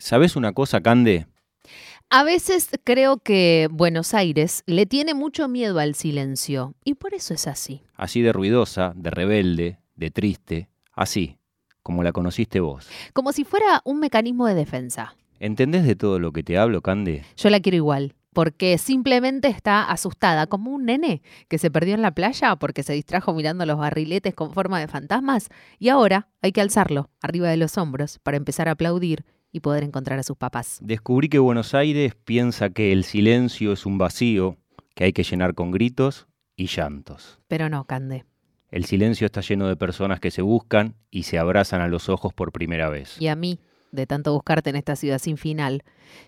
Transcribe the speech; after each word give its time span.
¿Sabes 0.00 0.34
una 0.34 0.54
cosa, 0.54 0.80
Cande? 0.80 1.26
A 2.08 2.24
veces 2.24 2.70
creo 2.84 3.18
que 3.18 3.68
Buenos 3.70 4.14
Aires 4.14 4.62
le 4.64 4.86
tiene 4.86 5.12
mucho 5.12 5.46
miedo 5.46 5.78
al 5.78 5.94
silencio 5.94 6.74
y 6.84 6.94
por 6.94 7.12
eso 7.12 7.34
es 7.34 7.46
así. 7.46 7.82
Así 7.96 8.22
de 8.22 8.32
ruidosa, 8.32 8.94
de 8.96 9.10
rebelde, 9.10 9.78
de 9.96 10.10
triste, 10.10 10.70
así, 10.94 11.36
como 11.82 12.02
la 12.02 12.12
conociste 12.12 12.60
vos. 12.60 12.88
Como 13.12 13.32
si 13.32 13.44
fuera 13.44 13.82
un 13.84 14.00
mecanismo 14.00 14.46
de 14.46 14.54
defensa. 14.54 15.14
¿Entendés 15.38 15.84
de 15.84 15.96
todo 15.96 16.18
lo 16.18 16.32
que 16.32 16.42
te 16.42 16.56
hablo, 16.56 16.80
Cande? 16.80 17.22
Yo 17.36 17.50
la 17.50 17.60
quiero 17.60 17.76
igual, 17.76 18.14
porque 18.32 18.78
simplemente 18.78 19.48
está 19.48 19.84
asustada, 19.84 20.46
como 20.46 20.70
un 20.70 20.86
nene 20.86 21.20
que 21.48 21.58
se 21.58 21.70
perdió 21.70 21.94
en 21.94 22.00
la 22.00 22.14
playa 22.14 22.56
porque 22.56 22.82
se 22.82 22.94
distrajo 22.94 23.34
mirando 23.34 23.66
los 23.66 23.76
barriletes 23.76 24.34
con 24.34 24.52
forma 24.52 24.80
de 24.80 24.88
fantasmas 24.88 25.50
y 25.78 25.90
ahora 25.90 26.28
hay 26.40 26.52
que 26.52 26.62
alzarlo 26.62 27.10
arriba 27.20 27.50
de 27.50 27.58
los 27.58 27.76
hombros 27.76 28.18
para 28.22 28.38
empezar 28.38 28.66
a 28.66 28.72
aplaudir 28.72 29.26
y 29.52 29.60
poder 29.60 29.84
encontrar 29.84 30.18
a 30.18 30.22
sus 30.22 30.36
papás. 30.36 30.78
Descubrí 30.82 31.28
que 31.28 31.38
Buenos 31.38 31.74
Aires 31.74 32.14
piensa 32.14 32.70
que 32.70 32.92
el 32.92 33.04
silencio 33.04 33.72
es 33.72 33.86
un 33.86 33.98
vacío 33.98 34.56
que 34.94 35.04
hay 35.04 35.12
que 35.12 35.22
llenar 35.22 35.54
con 35.54 35.70
gritos 35.70 36.28
y 36.56 36.66
llantos. 36.66 37.40
Pero 37.48 37.68
no, 37.68 37.84
Cande. 37.84 38.24
El 38.70 38.84
silencio 38.84 39.26
está 39.26 39.40
lleno 39.40 39.66
de 39.66 39.76
personas 39.76 40.20
que 40.20 40.30
se 40.30 40.42
buscan 40.42 40.94
y 41.10 41.24
se 41.24 41.38
abrazan 41.38 41.80
a 41.80 41.88
los 41.88 42.08
ojos 42.08 42.32
por 42.32 42.52
primera 42.52 42.88
vez. 42.88 43.20
Y 43.20 43.26
a 43.26 43.34
mí, 43.34 43.58
de 43.90 44.06
tanto 44.06 44.32
buscarte 44.32 44.70
en 44.70 44.76
esta 44.76 44.94
ciudad 44.94 45.18
sin 45.18 45.36
final, 45.36 45.82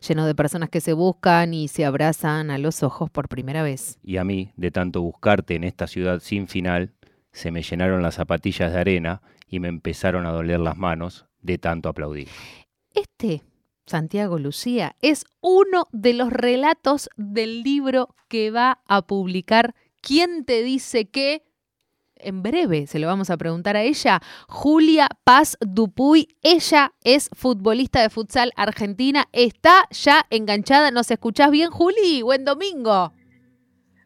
lleno 0.07 0.27
de 0.27 0.35
personas 0.35 0.69
que 0.69 0.81
se 0.81 0.93
buscan 0.93 1.55
y 1.55 1.69
se 1.69 1.85
abrazan 1.85 2.51
a 2.51 2.59
los 2.59 2.83
ojos 2.83 3.11
por 3.11 3.29
primera 3.29 3.63
vez. 3.63 3.99
Y 4.03 4.17
a 4.17 4.25
mí, 4.25 4.53
de 4.57 4.73
tanto 4.73 5.03
buscarte 5.03 5.55
en 5.55 5.63
esta 5.63 5.87
ciudad 5.87 6.21
sin 6.21 6.49
final, 6.49 6.93
se 7.31 7.53
me 7.53 7.63
llenaron 7.63 8.03
las 8.03 8.17
zapatillas 8.17 8.73
de 8.73 8.81
arena 8.81 9.23
y 9.47 9.61
me 9.61 9.69
empezaron 9.69 10.27
a 10.27 10.33
doler 10.33 10.59
las 10.59 10.77
manos 10.77 11.27
de 11.41 11.59
tanto 11.59 11.89
aplaudir. 11.89 12.29
Este, 12.95 13.43
Santiago 13.87 14.39
Lucía, 14.39 14.97
es 15.01 15.25
uno 15.41 15.89
de 15.93 16.15
los 16.15 16.33
relatos 16.33 17.09
del 17.17 17.63
libro 17.63 18.15
que 18.29 18.51
va 18.51 18.81
a 18.87 19.03
publicar 19.03 19.75
¿Quién 20.03 20.45
te 20.45 20.65
dice 20.65 21.09
qué? 21.09 21.45
En 22.17 22.43
breve 22.43 22.89
se 22.89 22.99
lo 22.99 23.07
vamos 23.07 23.31
a 23.31 23.37
preguntar 23.37 23.77
a 23.77 23.83
ella, 23.83 24.21
Julia 24.49 25.09
Paz 25.23 25.57
Dupuy. 25.61 26.37
Ella 26.43 26.93
es 27.05 27.31
futbolista 27.33 28.03
de 28.03 28.11
futsal 28.11 28.53
argentina. 28.57 29.29
Está 29.33 29.87
ya 29.91 30.27
enganchada. 30.31 30.91
¿Nos 30.91 31.11
escuchás 31.11 31.53
bien, 31.53 31.71
Juli? 31.71 32.23
Buen 32.23 32.45
domingo. 32.45 33.13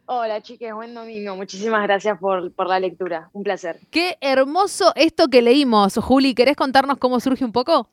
Hola 0.04 0.40
chiques, 0.40 0.72
buen 0.72 0.94
domingo. 0.94 1.34
Muchísimas 1.34 1.82
gracias 1.82 2.18
por, 2.18 2.52
por, 2.52 2.68
la 2.68 2.78
lectura. 2.78 3.30
Un 3.32 3.42
placer. 3.42 3.80
Qué 3.90 4.18
hermoso 4.20 4.92
esto 4.94 5.28
que 5.28 5.42
leímos. 5.42 5.96
Juli, 5.96 6.34
¿querés 6.34 6.56
contarnos 6.56 6.98
cómo 6.98 7.20
surge 7.20 7.44
un 7.44 7.52
poco? 7.52 7.88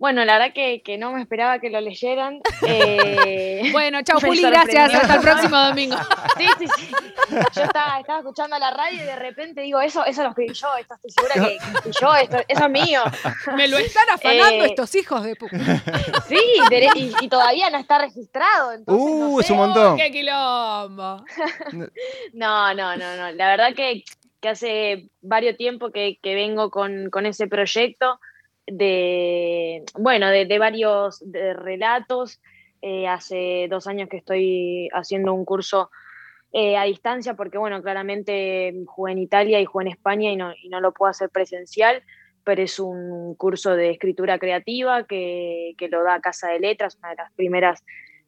Bueno, 0.00 0.24
la 0.24 0.38
verdad 0.38 0.54
que, 0.54 0.80
que, 0.80 0.96
no 0.96 1.12
me 1.12 1.20
esperaba 1.20 1.58
que 1.58 1.68
lo 1.68 1.80
leyeran. 1.80 2.40
Eh, 2.72 3.70
bueno, 3.72 4.00
chao 4.04 4.20
Juli, 4.20 4.42
gracias. 4.42 4.94
Hasta 4.94 5.14
el 5.14 5.20
próximo 5.20 5.56
domingo. 5.58 5.96
Sí, 6.38 6.46
sí, 6.58 6.66
sí. 6.78 6.90
Yo 7.54 7.62
estaba, 7.62 8.00
estaba, 8.00 8.20
escuchando 8.20 8.58
la 8.58 8.70
radio 8.70 9.02
y 9.02 9.04
de 9.04 9.16
repente 9.16 9.60
digo, 9.60 9.80
eso, 9.80 10.04
eso 10.06 10.22
lo 10.22 10.30
escribí 10.30 10.54
yo, 10.54 10.68
esto 10.78 10.94
estoy 10.94 11.10
segura 11.10 11.34
que, 11.34 11.90
yo, 12.00 12.14
esto, 12.14 12.38
eso 12.48 12.64
es 12.64 12.70
mío. 12.70 13.02
Me 13.56 13.68
lo 13.68 13.76
están 13.76 14.08
afanando 14.08 14.64
eh, 14.64 14.68
estos 14.68 14.94
hijos 14.94 15.22
de 15.22 15.36
puta. 15.36 15.58
Sí, 16.28 16.40
y, 16.94 17.14
y, 17.20 17.28
todavía 17.28 17.68
no 17.68 17.78
está 17.78 17.98
registrado. 17.98 18.72
Entonces 18.72 19.04
uh, 19.04 19.32
no 19.32 19.38
sé. 19.38 19.44
es 19.44 19.50
un 19.50 19.56
montón. 19.58 19.96
¡Qué 19.98 20.10
quilombo! 20.10 21.24
No, 22.32 22.74
no, 22.74 22.96
no, 22.96 23.16
no. 23.16 23.32
La 23.32 23.48
verdad 23.48 23.74
que, 23.74 24.04
que 24.40 24.48
hace 24.48 25.08
varios 25.20 25.56
tiempo 25.56 25.90
que, 25.90 26.18
que 26.22 26.34
vengo 26.34 26.70
con, 26.70 27.10
con 27.10 27.26
ese 27.26 27.48
proyecto 27.48 28.18
de, 28.72 29.84
bueno, 29.98 30.28
de, 30.28 30.58
varios 30.58 31.18
de 31.20 31.54
relatos. 31.54 32.40
Eh, 32.82 33.06
hace 33.06 33.66
dos 33.68 33.86
años 33.86 34.08
que 34.08 34.16
estoy 34.16 34.88
haciendo 34.94 35.34
un 35.34 35.44
curso 35.44 35.90
eh, 36.52 36.76
a 36.76 36.84
distancia 36.84 37.34
porque, 37.34 37.58
bueno, 37.58 37.82
claramente 37.82 38.74
jugué 38.86 39.12
en 39.12 39.18
Italia 39.18 39.60
y 39.60 39.66
jugué 39.66 39.84
en 39.84 39.92
España 39.92 40.32
y 40.32 40.36
no, 40.36 40.52
y 40.60 40.68
no 40.68 40.80
lo 40.80 40.92
puedo 40.92 41.10
hacer 41.10 41.28
presencial, 41.30 42.02
pero 42.42 42.62
es 42.62 42.80
un 42.80 43.34
curso 43.36 43.76
de 43.76 43.90
escritura 43.90 44.38
creativa 44.38 45.04
que, 45.04 45.74
que 45.76 45.88
lo 45.88 46.02
da 46.02 46.20
Casa 46.20 46.48
de 46.48 46.60
Letras, 46.60 46.96
una 46.96 47.10
de 47.10 47.16
las 47.16 47.32
primeras 47.32 47.84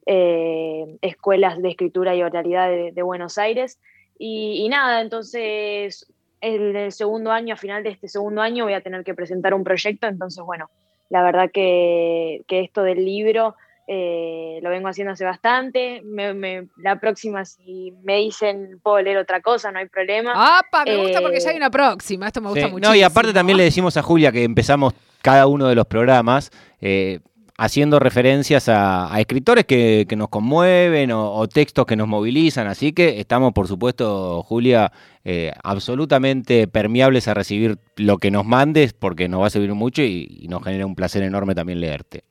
eh, 0.06 0.98
escuelas 1.00 1.60
de 1.62 1.70
escritura 1.70 2.14
y 2.14 2.22
oralidad 2.22 2.68
de, 2.68 2.92
de 2.92 3.02
Buenos 3.02 3.38
Aires. 3.38 3.80
Y, 4.18 4.64
y, 4.64 4.68
nada, 4.68 5.00
entonces 5.00 6.11
en 6.42 6.76
el 6.76 6.92
segundo 6.92 7.30
año, 7.30 7.54
a 7.54 7.56
final 7.56 7.82
de 7.82 7.90
este 7.90 8.08
segundo 8.08 8.42
año, 8.42 8.64
voy 8.64 8.74
a 8.74 8.82
tener 8.82 9.04
que 9.04 9.14
presentar 9.14 9.54
un 9.54 9.64
proyecto, 9.64 10.06
entonces, 10.06 10.44
bueno, 10.44 10.70
la 11.08 11.22
verdad 11.22 11.50
que, 11.52 12.42
que 12.46 12.60
esto 12.60 12.82
del 12.82 13.04
libro 13.04 13.54
eh, 13.86 14.60
lo 14.62 14.70
vengo 14.70 14.88
haciendo 14.88 15.12
hace 15.12 15.24
bastante. 15.24 16.02
Me, 16.04 16.34
me, 16.34 16.68
la 16.78 16.98
próxima, 17.00 17.44
si 17.44 17.92
me 18.02 18.18
dicen 18.18 18.80
puedo 18.82 19.00
leer 19.02 19.18
otra 19.18 19.40
cosa, 19.40 19.70
no 19.72 19.78
hay 19.78 19.88
problema. 19.88 20.32
¡Apa! 20.34 20.84
Me 20.84 20.96
gusta 20.96 21.20
porque 21.20 21.40
ya 21.40 21.50
hay 21.50 21.56
una 21.56 21.70
próxima. 21.70 22.26
Esto 22.26 22.40
me 22.40 22.48
gusta 22.48 22.66
Sí, 22.66 22.72
mucho. 22.72 22.88
No, 22.88 22.94
y 22.94 23.02
aparte 23.02 23.32
también 23.32 23.58
le 23.58 23.64
decimos 23.64 23.96
a 23.96 24.02
Julia 24.02 24.32
que 24.32 24.44
empezamos 24.44 24.94
cada 25.20 25.46
uno 25.46 25.68
de 25.68 25.74
los 25.74 25.86
programas 25.86 26.50
eh, 26.80 27.20
haciendo 27.62 28.00
referencias 28.00 28.68
a, 28.68 29.08
escritores 29.20 29.64
que, 29.66 30.04
nos 30.16 30.30
conmueven 30.30 31.12
o, 31.12 31.46
textos 31.46 31.86
que 31.86 31.94
nos 31.94 32.08
movilizan. 32.08 32.66
Así 32.66 32.92
que 32.92 33.20
estamos, 33.20 33.52
por 33.52 33.68
supuesto, 33.68 34.42
Julia, 34.42 34.90
eh, 35.24 35.52
absolutamente 35.62 36.66
permeables 36.66 37.28
a 37.28 37.34
recibir 37.34 37.78
lo 37.96 38.18
que 38.18 38.32
nos 38.32 38.44
mandes 38.44 38.94
porque 38.94 39.28
nos 39.28 39.42
va 39.42 39.46
a 39.46 39.50
servir 39.50 39.72
mucho 39.74 40.02
y, 40.02 40.48
nos 40.48 40.64
genera 40.64 40.86
un 40.86 40.96
placer 40.96 41.22
enorme 41.22 41.54
también 41.54 41.80
leerte. 41.80 42.24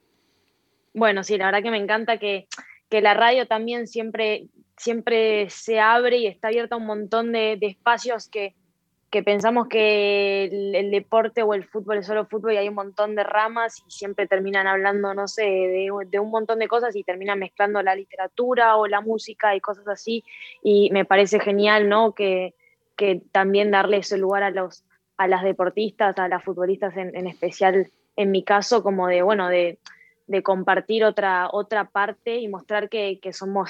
Bueno, 0.94 1.24
sí, 1.24 1.38
la 1.38 1.46
verdad 1.46 1.64
que 1.64 1.72
me 1.72 1.78
encanta 1.78 2.18
que, 2.18 2.48
que 2.90 3.00
la 3.00 3.14
radio 3.14 3.48
también 3.48 3.88
siempre, 3.88 4.48
siempre 4.76 5.50
se 5.50 5.80
abre 5.80 6.18
y 6.18 6.28
está 6.28 6.50
abierta 6.50 6.76
a 6.76 6.78
un 6.78 6.86
montón 6.86 7.32
de, 7.32 7.56
de 7.56 7.68
espacios 7.68 8.28
que, 8.28 8.54
que, 9.12 9.24
pensamos 9.24 9.68
que 9.68 10.46
el, 10.46 10.92
deporte 10.92 11.44
o 11.44 11.54
el 11.54 11.66
fútbol 11.66 12.00
es 12.00 12.08
solo 12.08 12.26
fútbol 12.26 12.54
y 12.54 12.58
hay 12.58 12.70
un 12.70 12.76
montón 12.76 13.16
de 13.16 13.24
ramas 13.24 13.84
y 13.86 13.92
siempre 13.92 14.28
terminan 14.28 14.68
hablando, 14.68 15.14
no 15.14 15.28
sé, 15.28 15.44
de, 15.44 15.90
de 16.08 16.20
un 16.20 16.32
montón 16.32 16.60
de 16.60 16.68
cosas 16.68 16.96
y 16.96 17.04
terminan 17.04 17.40
mezclando 17.40 17.82
la 17.82 17.96
literatura 17.96 18.78
o 18.78 18.88
la 18.88 19.02
música 19.02 19.56
y 19.56 19.60
cosas 19.60 19.88
así. 19.88 20.24
Y 20.64 20.90
me 20.92 21.06
parece 21.06 21.40
genial, 21.40 21.90
¿no? 21.90 22.14
Que, 22.14 22.56
que 22.96 23.22
también 23.32 23.72
darle 23.72 23.98
ese 23.98 24.18
lugar 24.18 24.44
a, 24.44 24.52
los, 24.52 24.84
a 25.18 25.28
las 25.28 25.44
deportistas, 25.44 26.18
a 26.18 26.28
las 26.28 26.44
futbolistas 26.44 26.96
en, 26.98 27.16
en 27.16 27.28
especial, 27.28 27.92
en 28.16 28.32
mi 28.32 28.44
caso, 28.44 28.82
como 28.82 29.08
de, 29.08 29.22
bueno, 29.22 29.50
de 29.50 29.78
de 30.32 30.44
compartir 30.44 31.04
otra, 31.04 31.50
otra 31.52 31.90
parte 31.90 32.38
y 32.38 32.48
mostrar 32.48 32.88
que, 32.90 33.20
que, 33.22 33.34
somos, 33.34 33.70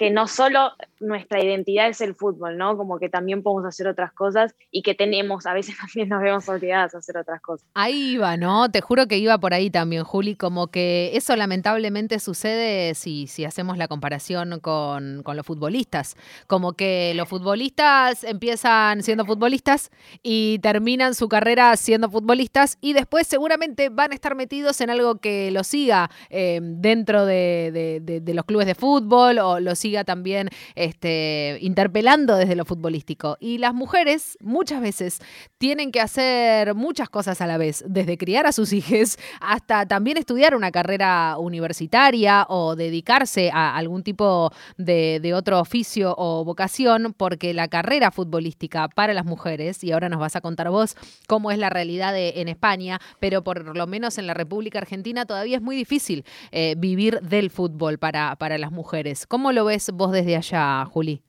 que 0.00 0.10
no 0.10 0.26
solo 0.26 0.72
nuestra 0.98 1.44
identidad 1.44 1.90
es 1.90 2.00
el 2.00 2.14
fútbol, 2.14 2.56
¿no? 2.56 2.74
Como 2.78 2.98
que 2.98 3.10
también 3.10 3.42
podemos 3.42 3.66
hacer 3.66 3.86
otras 3.86 4.14
cosas 4.14 4.54
y 4.70 4.80
que 4.80 4.94
tenemos, 4.94 5.44
a 5.44 5.52
veces 5.52 5.76
también 5.78 6.08
nos 6.08 6.22
vemos 6.22 6.48
obligadas 6.48 6.94
a 6.94 6.98
hacer 6.98 7.18
otras 7.18 7.42
cosas. 7.42 7.68
Ahí 7.74 8.12
iba, 8.12 8.38
¿no? 8.38 8.70
Te 8.70 8.80
juro 8.80 9.06
que 9.08 9.18
iba 9.18 9.36
por 9.36 9.52
ahí 9.52 9.68
también, 9.68 10.04
Juli, 10.04 10.36
como 10.36 10.68
que 10.68 11.10
eso 11.18 11.36
lamentablemente 11.36 12.18
sucede 12.18 12.94
si, 12.94 13.26
si 13.26 13.44
hacemos 13.44 13.76
la 13.76 13.88
comparación 13.88 14.60
con, 14.60 15.22
con 15.22 15.36
los 15.36 15.44
futbolistas. 15.44 16.16
Como 16.46 16.72
que 16.72 17.12
los 17.14 17.28
futbolistas 17.28 18.24
empiezan 18.24 19.02
siendo 19.02 19.26
futbolistas 19.26 19.90
y 20.22 20.60
terminan 20.60 21.14
su 21.14 21.28
carrera 21.28 21.76
siendo 21.76 22.08
futbolistas 22.08 22.78
y 22.80 22.94
después 22.94 23.26
seguramente 23.26 23.90
van 23.90 24.12
a 24.12 24.14
estar 24.14 24.34
metidos 24.34 24.80
en 24.80 24.88
algo 24.88 25.16
que 25.16 25.50
los 25.50 25.66
siga 25.66 26.10
eh, 26.30 26.60
dentro 26.62 27.26
de, 27.26 28.00
de, 28.00 28.34
los 28.34 28.46
clubes 28.46 28.66
de 28.66 28.74
fútbol 28.74 29.38
o 29.40 29.60
los 29.60 29.78
siga 29.78 29.89
también 30.04 30.48
este, 30.74 31.58
interpelando 31.60 32.36
desde 32.36 32.56
lo 32.56 32.64
futbolístico. 32.64 33.36
Y 33.40 33.58
las 33.58 33.74
mujeres 33.74 34.38
muchas 34.40 34.80
veces 34.80 35.20
tienen 35.58 35.92
que 35.92 36.00
hacer 36.00 36.74
muchas 36.74 37.08
cosas 37.08 37.40
a 37.40 37.46
la 37.46 37.58
vez, 37.58 37.84
desde 37.86 38.16
criar 38.16 38.46
a 38.46 38.52
sus 38.52 38.72
hijos 38.72 39.18
hasta 39.40 39.86
también 39.86 40.16
estudiar 40.16 40.54
una 40.54 40.70
carrera 40.70 41.36
universitaria 41.38 42.46
o 42.48 42.76
dedicarse 42.76 43.50
a 43.52 43.76
algún 43.76 44.02
tipo 44.02 44.52
de, 44.76 45.30
otro 45.34 45.60
oficio 45.60 46.14
o 46.18 46.44
vocación, 46.44 47.14
porque 47.16 47.54
la 47.54 47.68
carrera 47.68 48.10
futbolística 48.10 48.88
para 48.88 49.14
las 49.14 49.24
mujeres, 49.24 49.84
y 49.84 49.92
ahora 49.92 50.08
nos 50.08 50.18
vas 50.18 50.34
a 50.34 50.40
contar 50.40 50.70
vos 50.70 50.96
cómo 51.28 51.50
es 51.52 51.58
la 51.58 51.70
realidad 51.70 52.14
en 52.16 52.48
España, 52.48 53.00
pero 53.20 53.44
por 53.44 53.76
lo 53.76 53.86
menos 53.86 54.18
en 54.18 54.26
la 54.26 54.34
República 54.34 54.78
Argentina 54.78 55.24
todavía 55.24 55.56
es 55.56 55.62
muy 55.62 55.76
difícil 55.76 56.24
eh, 56.50 56.74
vivir 56.76 57.20
del 57.20 57.50
fútbol 57.50 57.98
para, 57.98 58.34
para 58.36 58.58
las 58.58 58.72
mujeres. 58.72 59.26
¿Cómo 59.26 59.52
lo 59.52 59.64
ves 59.64 59.79
vos 59.92 60.12
desde 60.12 60.36
allá, 60.36 60.84
Juli? 60.86 61.22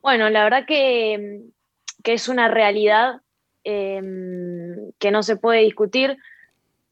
Bueno, 0.00 0.30
la 0.30 0.44
verdad 0.44 0.64
que, 0.66 1.42
que 2.04 2.12
es 2.12 2.28
una 2.28 2.48
realidad 2.48 3.20
eh, 3.64 4.00
que 4.98 5.10
no 5.10 5.22
se 5.22 5.36
puede 5.36 5.62
discutir, 5.62 6.16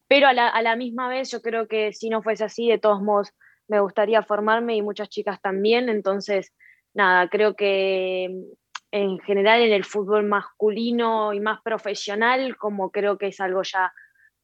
pero 0.08 0.26
a 0.26 0.32
la, 0.32 0.48
a 0.48 0.62
la, 0.62 0.74
misma 0.74 1.08
vez 1.08 1.30
yo 1.30 1.40
creo 1.40 1.68
que 1.68 1.92
si 1.92 2.10
no 2.10 2.22
fuese 2.22 2.44
así, 2.44 2.68
de 2.68 2.78
todos 2.78 3.00
modos 3.00 3.32
me 3.68 3.80
gustaría 3.80 4.22
formarme 4.22 4.76
y 4.76 4.82
muchas 4.82 5.08
chicas 5.08 5.40
también, 5.40 5.88
entonces, 5.88 6.52
nada, 6.92 7.28
creo 7.28 7.54
que 7.54 8.30
en 8.90 9.18
general 9.20 9.62
en 9.62 9.72
el 9.72 9.84
fútbol 9.84 10.24
masculino 10.24 11.32
y 11.32 11.40
más 11.40 11.60
profesional, 11.62 12.56
como 12.56 12.90
creo 12.90 13.18
que 13.18 13.28
es 13.28 13.40
algo 13.40 13.62
ya 13.62 13.92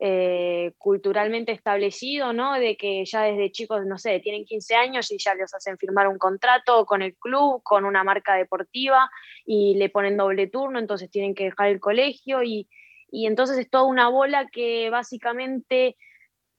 eh, 0.03 0.73
culturalmente 0.79 1.53
establecido, 1.53 2.33
¿no? 2.33 2.55
De 2.55 2.75
que 2.79 3.05
ya 3.05 3.25
desde 3.25 3.53
chicos, 3.53 3.85
no 3.85 3.99
sé, 3.99 4.19
tienen 4.21 4.47
15 4.47 4.75
años 4.75 5.11
y 5.11 5.19
ya 5.19 5.35
les 5.35 5.53
hacen 5.53 5.77
firmar 5.77 6.09
un 6.09 6.17
contrato 6.17 6.87
con 6.87 7.03
el 7.03 7.15
club, 7.17 7.63
con 7.63 7.85
una 7.85 8.03
marca 8.03 8.35
deportiva 8.35 9.11
y 9.45 9.75
le 9.75 9.91
ponen 9.91 10.17
doble 10.17 10.47
turno, 10.47 10.79
entonces 10.79 11.11
tienen 11.11 11.35
que 11.35 11.45
dejar 11.45 11.69
el 11.69 11.81
colegio 11.81 12.43
y, 12.43 12.67
entonces 13.13 13.59
es 13.59 13.69
toda 13.69 13.85
una 13.85 14.09
bola 14.09 14.47
que 14.51 14.89
básicamente 14.89 15.99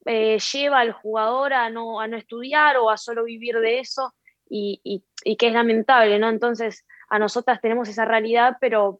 eh, 0.05 0.37
lleva 0.53 0.81
al 0.81 0.91
jugador 0.91 1.53
a 1.53 1.71
no, 1.71 1.99
a 1.99 2.07
no 2.07 2.17
estudiar 2.17 2.77
o 2.77 2.91
a 2.91 2.97
solo 2.97 3.23
vivir 3.23 3.57
de 3.57 3.79
eso 3.79 4.13
y, 4.47 5.03
que 5.39 5.47
es 5.47 5.53
lamentable, 5.53 6.19
¿no? 6.19 6.29
Entonces 6.29 6.85
a 7.09 7.17
nosotras 7.17 7.59
tenemos 7.59 7.89
esa 7.89 8.05
realidad, 8.05 8.57
pero, 8.61 8.99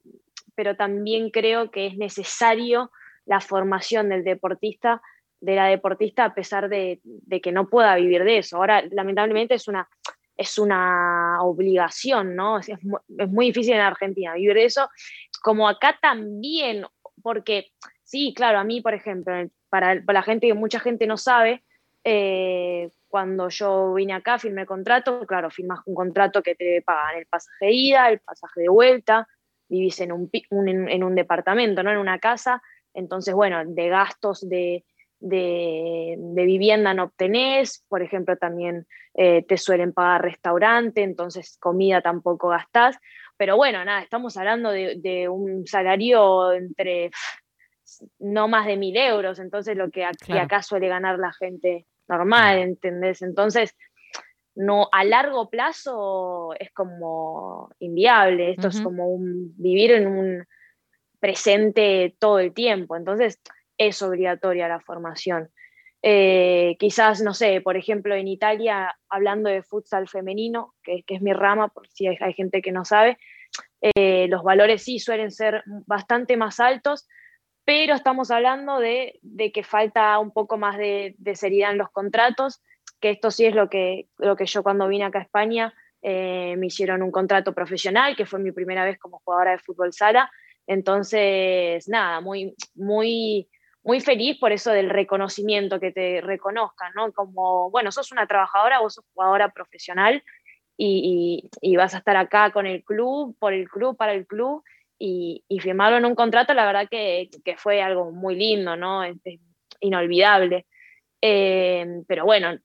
pero 0.56 0.76
también 0.76 1.30
creo 1.30 1.70
que 1.70 1.86
es 1.86 1.96
necesario 1.96 2.90
la 3.26 3.40
formación 3.40 4.10
del 4.10 4.24
deportista, 4.24 5.02
de 5.40 5.56
la 5.56 5.66
deportista, 5.66 6.26
a 6.26 6.34
pesar 6.34 6.70
de, 6.70 7.02
que 7.42 7.52
no 7.52 7.68
pueda 7.68 7.96
vivir 7.96 8.24
de 8.24 8.38
eso. 8.38 8.58
Ahora, 8.58 8.84
lamentablemente, 8.92 9.56
es 9.56 9.68
una, 9.68 9.90
es 10.38 10.58
una 10.58 11.42
obligación, 11.42 12.36
¿no? 12.36 12.60
Es, 12.60 12.70
muy 13.30 13.48
difícil 13.48 13.74
en 13.74 13.82
Argentina 13.82 14.36
vivir 14.36 14.54
de 14.54 14.66
eso, 14.66 14.90
como 15.42 15.68
acá 15.68 15.98
también, 16.02 16.86
porque 17.22 17.72
sí, 18.04 18.34
claro, 18.36 18.60
a 18.60 18.64
mí, 18.64 18.82
por 18.82 18.94
ejemplo, 18.94 19.34
para, 19.70 19.96
la 19.96 20.24
gente 20.24 20.48
que 20.48 20.54
mucha 20.54 20.80
gente 20.80 21.08
no 21.08 21.18
sabe, 21.18 21.64
eh, 22.04 22.90
cuando 23.08 23.50
yo 23.50 23.94
vine 23.94 24.14
acá, 24.14 24.40
firmé 24.40 24.66
contrato, 24.66 25.26
claro, 25.26 25.50
firmas 25.50 25.80
un 25.86 25.96
contrato 25.96 26.42
que 26.42 26.56
te 26.56 26.82
pagan 26.82 27.18
el 27.18 27.26
pasaje 27.26 27.66
de 27.66 27.72
ida, 27.72 28.10
el 28.10 28.20
pasaje 28.20 28.62
de 28.62 28.70
vuelta, 28.70 29.28
vivís 29.68 30.00
en 30.02 30.12
un, 30.12 30.30
en 30.32 31.04
un 31.04 31.16
departamento, 31.16 31.84
¿no? 31.84 31.92
En 31.92 31.98
una 31.98 32.20
casa, 32.20 32.62
entonces, 32.94 33.34
bueno, 33.34 33.64
de 33.66 33.90
gastos 33.90 34.48
de, 34.48 34.84
vivienda 35.20 36.94
no 36.94 37.06
obtenés, 37.06 37.86
por 37.88 38.02
ejemplo, 38.02 38.38
también 38.38 38.88
eh, 39.14 39.44
te 39.48 39.58
suelen 39.58 39.94
pagar 39.94 40.24
restaurante, 40.24 41.04
entonces 41.04 41.58
comida 41.60 42.02
tampoco 42.02 42.50
gastás. 42.50 42.98
Pero 43.38 43.58
bueno, 43.58 43.84
nada, 43.86 44.02
estamos 44.02 44.38
hablando 44.38 44.72
de, 44.72 45.28
un 45.30 45.66
salario 45.68 46.54
entre 46.54 47.12
no 48.20 48.48
más 48.48 48.66
de 48.66 48.78
mil 48.78 48.96
euros, 48.96 49.40
entonces 49.40 49.76
lo 49.76 49.90
que 49.92 50.06
acá 50.06 50.62
suele 50.62 50.88
ganar 50.88 51.20
la 51.20 51.34
gente 51.34 51.86
normal, 52.08 52.60
¿entendés? 52.60 53.22
Entonces, 53.22 53.76
no 54.56 54.90
a 54.92 55.04
largo 55.04 55.50
plazo 55.50 56.54
es 56.60 56.72
como 56.72 57.70
inviable, 57.80 58.52
esto 58.52 58.68
es 58.68 58.82
como 58.82 59.08
un, 59.08 59.54
vivir 59.58 59.92
en 59.92 60.08
un 60.08 60.46
presente 61.22 62.16
todo 62.20 62.40
el 62.40 62.54
tiempo. 62.54 62.98
Entonces, 62.98 63.40
es 63.78 64.02
obligatoria 64.02 64.68
la 64.68 64.82
formación. 64.82 65.50
Eh, 66.04 66.76
quizás, 66.80 67.22
no 67.22 67.34
sé, 67.34 67.62
por 67.62 67.78
ejemplo, 67.78 68.16
en 68.16 68.28
Italia, 68.28 68.98
hablando 69.08 69.50
de 69.50 69.62
futsal 69.62 70.10
femenino, 70.10 70.74
que, 70.84 71.04
es 71.08 71.22
mi 71.22 71.32
rama, 71.32 71.70
por 71.70 71.88
si 71.88 72.08
hay, 72.08 72.34
gente 72.34 72.62
que 72.62 72.72
no 72.72 72.86
sabe, 72.86 73.18
eh, 73.82 74.28
los 74.28 74.44
valores 74.44 74.84
sí 74.84 75.00
suelen 75.00 75.32
ser 75.32 75.64
bastante 75.86 76.38
más 76.38 76.60
altos, 76.60 77.08
pero 77.64 77.94
estamos 77.94 78.32
hablando 78.32 78.80
de, 78.80 79.20
que 79.54 79.64
falta 79.64 80.18
un 80.18 80.32
poco 80.32 80.58
más 80.58 80.78
de, 80.78 81.16
seriedad 81.36 81.72
en 81.72 81.78
los 81.78 81.92
contratos, 81.92 82.62
que 83.00 83.12
esto 83.12 83.30
sí 83.30 83.46
es 83.46 83.54
lo 83.54 83.70
que, 83.70 84.08
lo 84.18 84.36
que 84.36 84.48
yo 84.48 84.64
cuando 84.64 84.88
vine 84.88 85.06
acá 85.06 85.20
a 85.20 85.24
España 85.24 85.74
eh, 86.02 86.56
me 86.58 86.68
hicieron 86.68 87.04
un 87.04 87.12
contrato 87.12 87.54
profesional, 87.54 88.16
que 88.16 88.26
fue 88.26 88.40
mi 88.40 88.52
primera 88.52 88.86
vez 88.86 88.98
como 88.98 89.22
jugadora 89.24 89.52
de 89.52 89.60
fútbol 89.60 89.94
sala, 89.94 90.32
entonces, 90.72 91.90
nada, 91.90 92.22
muy, 92.22 92.56
muy, 92.76 93.50
muy 93.84 94.00
feliz 94.00 94.38
por 94.40 94.54
eso 94.54 94.72
del 94.72 94.90
reconocimiento, 94.90 95.82
que 95.82 95.92
te 95.92 96.22
reconozcan, 96.22 96.94
¿no? 96.96 97.12
Como, 97.12 97.70
bueno, 97.70 97.92
sos 97.92 98.14
una 98.14 98.26
trabajadora, 98.26 98.80
vos 98.80 98.94
sos 98.94 99.04
jugadora 99.14 99.50
profesional 99.50 100.24
y, 100.78 101.50
vas 101.76 101.94
a 101.94 101.98
estar 101.98 102.16
acá 102.16 102.52
con 102.54 102.68
el 102.68 102.86
club, 102.86 103.36
por 103.38 103.52
el 103.52 103.68
club, 103.68 103.98
para 103.98 104.14
el 104.14 104.26
club, 104.26 104.64
y, 104.98 105.44
y 105.50 105.60
firmaron 105.60 106.06
un 106.06 106.16
contrato, 106.16 106.54
la 106.54 106.66
verdad 106.66 106.88
que, 106.90 107.30
fue 107.58 107.82
algo 107.82 108.12
muy 108.14 108.36
lindo, 108.36 108.78
¿no? 108.78 109.02
inolvidable. 109.82 110.68
Eh, 111.22 111.86
pero 112.08 112.24
bueno, 112.24 112.58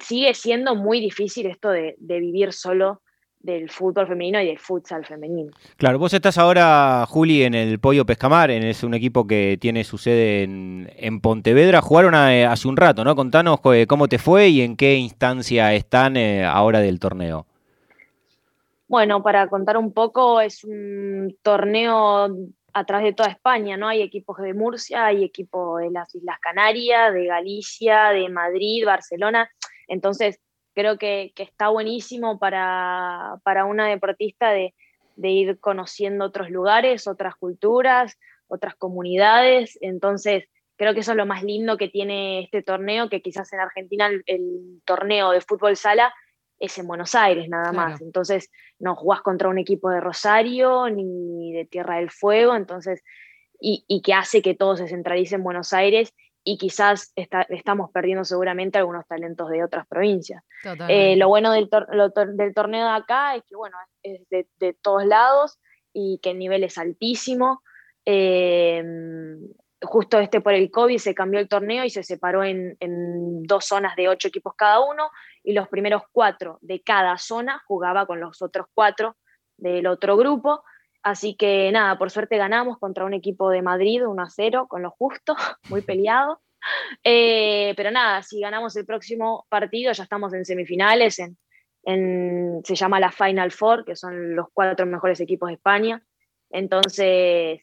sigue 0.00 0.34
siendo 0.34 0.74
muy 0.74 1.00
difícil 1.00 1.46
esto 1.46 1.70
de 1.70 1.96
vivir 1.98 2.52
solo 2.52 3.00
del 3.46 3.70
fútbol 3.70 4.06
femenino 4.06 4.40
y 4.42 4.46
del 4.46 4.58
futsal 4.58 5.06
femenino. 5.06 5.52
Claro, 5.76 5.98
vos 5.98 6.12
estás 6.12 6.36
ahora, 6.36 7.06
Juli, 7.08 7.44
en 7.44 7.54
el 7.54 7.78
Pollo 7.78 8.04
Pescamar, 8.04 8.50
es 8.50 8.82
un 8.82 8.92
equipo 8.92 9.26
que 9.26 9.56
tiene 9.60 9.84
su 9.84 9.96
sede 9.96 10.42
en, 10.42 11.20
Pontevedra. 11.20 11.80
Jugaron 11.80 12.14
eh, 12.14 12.44
hace 12.44 12.68
un 12.68 12.76
rato, 12.76 13.04
¿no? 13.04 13.14
Contanos 13.16 13.60
eh, 13.72 13.86
cómo 13.86 14.08
te 14.08 14.18
fue 14.18 14.48
y 14.48 14.60
en 14.60 14.76
qué 14.76 14.96
instancia 14.96 15.72
están 15.72 16.16
eh, 16.16 16.44
ahora 16.44 16.80
del 16.80 16.98
torneo. 16.98 17.46
Bueno, 18.88 19.22
para 19.22 19.48
contar 19.48 19.76
un 19.76 19.92
poco, 19.92 20.40
es 20.40 20.62
un 20.62 21.36
torneo 21.42 22.28
a 22.72 22.84
través 22.84 23.06
de 23.06 23.12
toda 23.14 23.30
España, 23.30 23.76
¿no? 23.76 23.88
Hay 23.88 24.02
equipos 24.02 24.36
de 24.38 24.54
Murcia, 24.54 25.06
hay 25.06 25.24
equipos 25.24 25.80
de 25.80 25.90
las 25.90 26.14
Islas 26.14 26.38
Canarias, 26.40 27.14
de 27.14 27.26
Galicia, 27.26 28.10
de 28.10 28.28
Madrid, 28.28 28.84
Barcelona. 28.84 29.48
Entonces, 29.88 30.40
creo 30.76 30.98
que, 30.98 31.32
está 31.36 31.68
buenísimo 31.68 32.38
para, 32.38 33.40
una 33.66 33.88
deportista 33.88 34.50
de, 34.50 34.74
ir 35.16 35.58
conociendo 35.58 36.26
otros 36.26 36.50
lugares, 36.50 37.08
otras 37.08 37.34
culturas, 37.34 38.18
otras 38.46 38.74
comunidades. 38.76 39.78
Entonces, 39.80 40.44
creo 40.76 40.92
que 40.92 41.00
eso 41.00 41.12
es 41.12 41.16
lo 41.16 41.24
más 41.24 41.42
lindo 41.42 41.78
que 41.78 41.88
tiene 41.88 42.44
este 42.44 42.62
torneo, 42.62 43.08
que 43.08 43.22
quizás 43.22 43.50
en 43.54 43.60
Argentina 43.60 44.10
el, 44.26 44.82
torneo 44.84 45.30
de 45.30 45.40
fútbol 45.40 45.76
sala 45.76 46.12
es 46.58 46.76
en 46.76 46.86
Buenos 46.86 47.14
Aires 47.14 47.48
nada 47.48 47.72
más. 47.72 48.02
Entonces, 48.02 48.50
no 48.78 48.94
jugás 48.96 49.22
contra 49.22 49.48
un 49.48 49.58
equipo 49.58 49.88
de 49.88 50.00
Rosario 50.00 50.90
ni 50.90 51.54
de 51.54 51.64
Tierra 51.64 51.96
del 51.96 52.10
Fuego, 52.10 52.54
entonces, 52.54 53.02
y, 53.58 53.86
y 53.88 54.02
que 54.02 54.12
hace 54.12 54.42
que 54.42 54.54
todo 54.54 54.76
se 54.76 54.88
centralice 54.88 55.36
en 55.36 55.42
Buenos 55.42 55.72
Aires 55.72 56.12
y 56.48 56.58
quizás 56.58 57.12
estamos 57.16 57.90
perdiendo 57.90 58.24
seguramente 58.24 58.78
algunos 58.78 59.04
talentos 59.08 59.50
de 59.50 59.64
otras 59.64 59.84
provincias. 59.88 60.44
Eh, 60.88 61.16
lo 61.16 61.26
bueno 61.26 61.50
del, 61.50 61.68
del, 62.36 62.54
torneo 62.54 62.86
de 62.86 62.92
acá 62.92 63.34
es 63.34 63.42
que, 63.48 63.56
bueno, 63.56 63.76
es 64.04 64.20
de, 64.30 64.76
todos 64.80 65.04
lados 65.04 65.58
y 65.92 66.20
que 66.22 66.30
el 66.30 66.38
nivel 66.38 66.62
es 66.62 66.78
altísimo. 66.78 67.64
Em, 68.04 69.40
justo 69.82 70.20
este 70.20 70.40
por 70.40 70.54
el 70.54 70.70
COVID 70.70 70.98
se 70.98 71.16
cambió 71.16 71.40
el 71.40 71.48
torneo 71.48 71.84
y 71.84 71.90
se 71.90 72.04
separó 72.04 72.44
en, 72.44 72.76
en, 72.78 73.42
dos 73.42 73.64
zonas 73.64 73.96
de 73.96 74.08
ocho 74.08 74.28
equipos 74.28 74.54
cada 74.56 74.78
uno 74.78 75.10
y 75.42 75.52
los 75.52 75.66
primeros 75.66 76.02
cuatro 76.12 76.58
de 76.60 76.80
cada 76.80 77.18
zona 77.18 77.60
jugaba 77.66 78.06
con 78.06 78.20
los 78.20 78.40
otros 78.40 78.66
cuatro 78.72 79.16
del 79.56 79.88
otro 79.88 80.16
grupo 80.16 80.62
Así 81.06 81.36
que 81.36 81.70
nada, 81.70 81.96
por 81.98 82.10
suerte 82.10 82.36
ganamos 82.36 82.78
contra 82.78 83.04
un 83.04 83.14
equipo 83.14 83.48
de 83.50 83.62
Madrid 83.62 84.04
1 84.04 84.20
a 84.20 84.28
0 84.28 84.66
con 84.68 84.82
lo 84.82 84.90
justo, 84.90 85.36
muy 85.70 85.80
peleado. 85.80 86.42
Eh, 87.04 87.74
pero 87.76 87.92
nada, 87.92 88.24
si 88.24 88.40
ganamos 88.40 88.74
el 88.74 88.84
próximo 88.84 89.46
partido 89.48 89.92
ya 89.92 90.02
estamos 90.02 90.34
en 90.34 90.44
semifinales, 90.44 91.14
se 91.14 92.74
llama 92.74 92.98
la 92.98 93.12
Final 93.12 93.52
Four, 93.52 93.84
que 93.84 93.94
son 93.94 94.34
los 94.34 94.48
cuatro 94.52 94.84
mejores 94.84 95.20
equipos 95.20 95.46
de 95.46 95.54
España. 95.54 96.02
Entonces, 96.50 97.60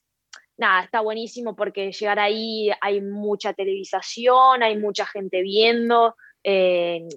nada, 0.56 0.86
está 0.86 1.02
buenísimo 1.02 1.54
porque 1.54 1.92
llegar 1.92 2.20
ahí 2.20 2.72
hay 2.80 3.02
mucha 3.02 3.52
televisación, 3.52 4.64
hay 4.64 4.78
mucha 4.78 5.06
gente 5.06 5.42
viendo. 5.42 6.16
Eh, 6.46 7.10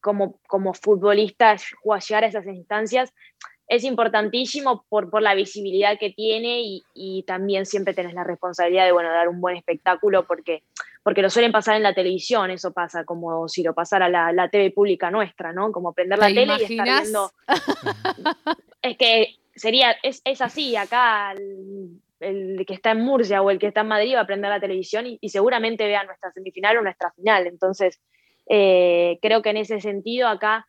como, 0.00 0.38
como 0.46 0.72
futbolista, 0.72 1.56
llegar 2.08 2.24
a 2.24 2.26
esas 2.26 2.46
instancias 2.46 3.12
es 3.74 3.84
importantísimo 3.84 4.84
por, 4.88 5.10
por 5.10 5.22
la 5.22 5.34
visibilidad 5.34 5.98
que 5.98 6.10
tiene 6.10 6.62
y, 6.94 7.22
también 7.26 7.66
siempre 7.66 7.94
tenés 7.94 8.14
la 8.14 8.24
responsabilidad 8.24 8.84
de 8.84 8.92
bueno, 8.92 9.10
dar 9.10 9.28
un 9.28 9.40
buen 9.40 9.56
espectáculo 9.56 10.26
porque, 10.26 10.62
porque 11.02 11.22
lo 11.22 11.30
suelen 11.30 11.52
pasar 11.52 11.76
en 11.76 11.82
la 11.82 11.94
televisión, 11.94 12.50
eso 12.50 12.72
pasa 12.72 13.04
como 13.04 13.48
si 13.48 13.62
lo 13.62 13.74
pasara 13.74 14.08
la, 14.08 14.32
la 14.32 14.48
TV 14.48 14.70
pública 14.70 15.10
nuestra, 15.10 15.52
¿no? 15.52 15.72
Como 15.72 15.92
prender 15.92 16.18
la 16.18 16.26
tele 16.26 16.56
y 16.58 16.62
estar 16.64 16.86
viendo. 16.86 17.30
es 18.82 18.96
que 18.96 19.36
sería, 19.54 19.96
es, 20.02 20.40
así, 20.40 20.76
acá 20.76 21.32
el, 22.20 22.64
que 22.66 22.74
está 22.74 22.92
en 22.92 23.00
Murcia 23.00 23.42
o 23.42 23.50
el 23.50 23.58
que 23.58 23.68
está 23.68 23.80
en 23.80 23.88
Madrid 23.88 24.16
va 24.16 24.20
a 24.20 24.26
prender 24.26 24.50
la 24.50 24.60
televisión 24.60 25.06
y, 25.06 25.28
seguramente 25.28 25.86
vea 25.86 26.04
nuestra 26.04 26.32
semifinal 26.32 26.78
o 26.78 26.82
nuestra 26.82 27.10
final. 27.12 27.46
Entonces, 27.46 28.00
eh, 28.48 29.18
creo 29.22 29.42
que 29.42 29.50
en 29.50 29.58
ese 29.58 29.80
sentido 29.80 30.28
acá 30.28 30.68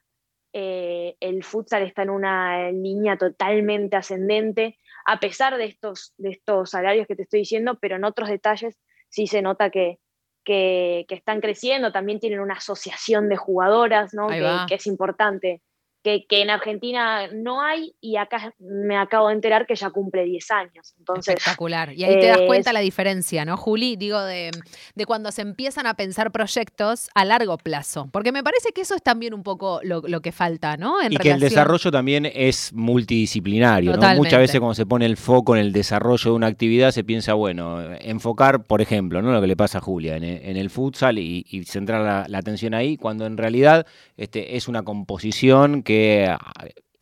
eh, 0.58 1.18
el 1.20 1.44
futsal 1.44 1.84
está 1.84 2.04
en 2.04 2.12
una 2.12 2.72
línea 2.72 3.18
totalmente 3.18 3.98
ascendente, 3.98 4.80
a 5.06 5.20
pesar 5.20 5.58
de 5.58 5.66
estos, 5.66 6.14
de 6.16 6.30
estos 6.30 6.70
salarios 6.70 7.08
que 7.08 7.16
te 7.18 7.24
estoy 7.24 7.42
diciendo, 7.42 7.78
pero 7.82 7.98
en 7.98 8.06
otros 8.06 8.30
detalles 8.30 8.80
sí 9.10 9.28
se 9.28 9.42
nota 9.42 9.70
que, 9.70 10.00
que, 10.46 11.06
están 11.10 11.42
creciendo, 11.42 11.92
también 11.92 12.22
tienen 12.22 12.40
una 12.40 12.54
asociación 12.54 13.28
de 13.28 13.36
jugadoras, 13.36 14.14
¿no? 14.14 14.28
Que, 14.30 14.76
es 14.76 14.88
importante 14.88 15.62
que, 16.06 16.42
en 16.42 16.50
Argentina 16.50 17.28
no 17.34 17.62
hay 17.62 17.96
y 18.00 18.18
acá 18.18 18.54
me 18.60 18.96
acabo 18.96 19.30
de 19.30 19.36
enterar 19.36 19.66
que 19.66 19.76
ya 19.76 19.90
cumple 19.90 20.24
10 20.24 20.52
años. 20.52 20.94
Entonces, 21.00 21.36
Espectacular. 21.36 21.94
Y 21.94 22.04
ahí 22.04 22.20
te 22.20 22.28
das 22.28 22.42
cuenta 22.46 22.72
la 22.74 22.82
diferencia, 22.82 23.44
¿no, 23.46 23.58
Juli? 23.58 23.96
Digo, 23.96 24.22
de, 24.22 24.52
de, 24.94 25.06
cuando 25.06 25.32
se 25.32 25.42
empiezan 25.42 25.88
a 25.88 25.96
pensar 25.96 26.32
proyectos 26.32 27.10
a 27.16 27.26
largo 27.26 27.58
plazo. 27.58 28.08
Porque 28.12 28.32
me 28.32 28.44
parece 28.44 28.70
que 28.72 28.82
eso 28.82 28.96
es 28.96 29.02
también 29.02 29.34
un 29.34 29.44
poco 29.44 29.80
lo, 29.84 30.02
que 30.22 30.32
falta, 30.32 30.78
¿no? 30.78 30.98
y 31.08 31.18
que 31.18 31.32
el 31.32 31.40
desarrollo 31.40 31.92
también 31.92 32.26
es 32.26 32.72
multidisciplinario, 32.74 33.96
¿no? 33.98 34.16
Muchas 34.16 34.40
veces 34.40 34.60
cuando 34.60 34.76
se 34.76 34.86
pone 34.86 35.06
el 35.06 35.18
foco 35.18 35.56
en 35.56 35.62
el 35.62 35.72
desarrollo 35.72 36.32
de 36.32 36.36
una 36.36 36.48
actividad 36.48 36.92
se 36.92 37.04
piensa, 37.04 37.34
bueno, 37.34 37.82
enfocar, 38.00 38.64
por 38.64 38.82
ejemplo, 38.82 39.22
¿no? 39.22 39.32
Lo 39.32 39.42
que 39.42 39.48
le 39.48 39.56
pasa 39.56 39.80
a 39.80 39.82
Julia 39.82 40.16
en 40.16 40.24
el, 40.24 40.70
futsal 40.70 41.20
y, 41.20 41.64
centrar 41.66 42.02
la, 42.02 42.26
la, 42.28 42.38
atención 42.38 42.74
ahí, 42.74 42.98
cuando 42.98 43.26
en 43.26 43.38
realidad 43.38 43.86
este, 44.18 44.56
es 44.56 44.68
una 44.68 44.84
composición 44.84 45.84
que 45.84 45.95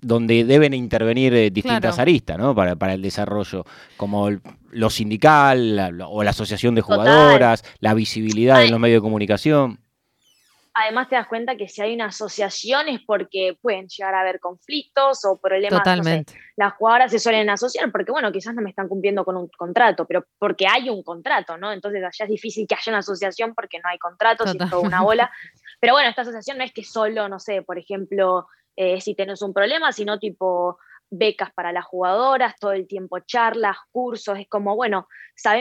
donde 0.04 0.44
deben 0.44 0.74
intervenir 0.74 1.34
eh, 1.34 1.50
distintas 1.50 1.98
aristas 1.98 2.38
¿no? 2.38 2.54
para, 2.54 2.94
el 2.94 3.02
desarrollo, 3.02 3.66
como 3.98 4.30
lo 4.72 4.90
sindical 4.90 6.02
o 6.08 6.24
la 6.24 6.30
asociación 6.30 6.76
de 6.76 6.82
jugadoras, 6.82 7.64
la 7.80 7.94
visibilidad 7.94 8.64
en 8.64 8.72
los 8.72 8.80
medios 8.80 8.98
de 8.98 9.06
comunicación. 9.06 9.80
Además 10.76 11.08
te 11.08 11.16
das 11.16 11.28
cuenta 11.28 11.56
que 11.56 11.68
si 11.68 11.84
hay 11.84 11.94
una 11.94 12.06
asociación 12.06 12.88
es 12.88 13.00
porque 13.06 13.56
pueden 13.62 13.88
llegar 13.88 14.16
a 14.16 14.22
haber 14.22 14.40
conflictos 14.40 15.24
o 15.24 15.38
problemas. 15.38 15.80
Totalmente. 15.80 16.34
las 16.56 16.74
jugadoras 16.74 17.12
se 17.12 17.20
suelen 17.20 17.48
asociar 17.52 17.92
porque, 17.92 18.12
bueno, 18.12 18.32
quizás 18.32 18.56
no 18.56 18.64
me 18.64 18.72
están 18.72 18.88
cumpliendo 18.88 19.24
con 19.24 19.38
un 19.38 19.48
contrato, 19.50 20.06
pero 20.08 20.26
porque 20.40 20.66
hay 20.66 20.90
un 20.90 21.04
contrato, 21.04 21.58
¿no? 21.58 21.72
Entonces 21.72 22.02
allá 22.02 22.26
es 22.26 22.30
difícil 22.30 22.66
que 22.68 22.74
haya 22.74 22.92
una 22.92 23.00
asociación 23.00 23.54
porque 23.54 23.78
no 23.84 23.90
hay 23.90 24.00
contratos 24.00 24.52
y 24.56 24.64
es 24.64 24.70
toda 24.70 24.82
una 24.82 25.04
bola. 25.04 25.32
Pero 25.80 25.94
bueno, 25.94 26.10
esta 26.10 26.24
asociación 26.24 26.58
no 26.58 26.64
es 26.64 26.74
que 26.74 26.84
solo, 26.84 27.30
no 27.30 27.40
sé, 27.40 27.62
por 27.62 27.78
ejemplo, 27.78 28.48
eh, 28.76 29.02
si 29.02 29.16
tenés 29.16 29.42
un 29.42 29.54
problema, 29.54 29.92
sino 29.92 30.20
tipo 30.20 30.78
becas 31.10 31.54
para 31.54 31.72
las 31.72 31.86
jugadoras, 31.86 32.56
todo 32.60 32.72
el 32.72 32.88
tiempo 32.88 33.20
charlas, 33.20 33.78
cursos, 33.92 34.40
es 34.40 34.48
como, 34.48 34.76
bueno, 34.76 35.08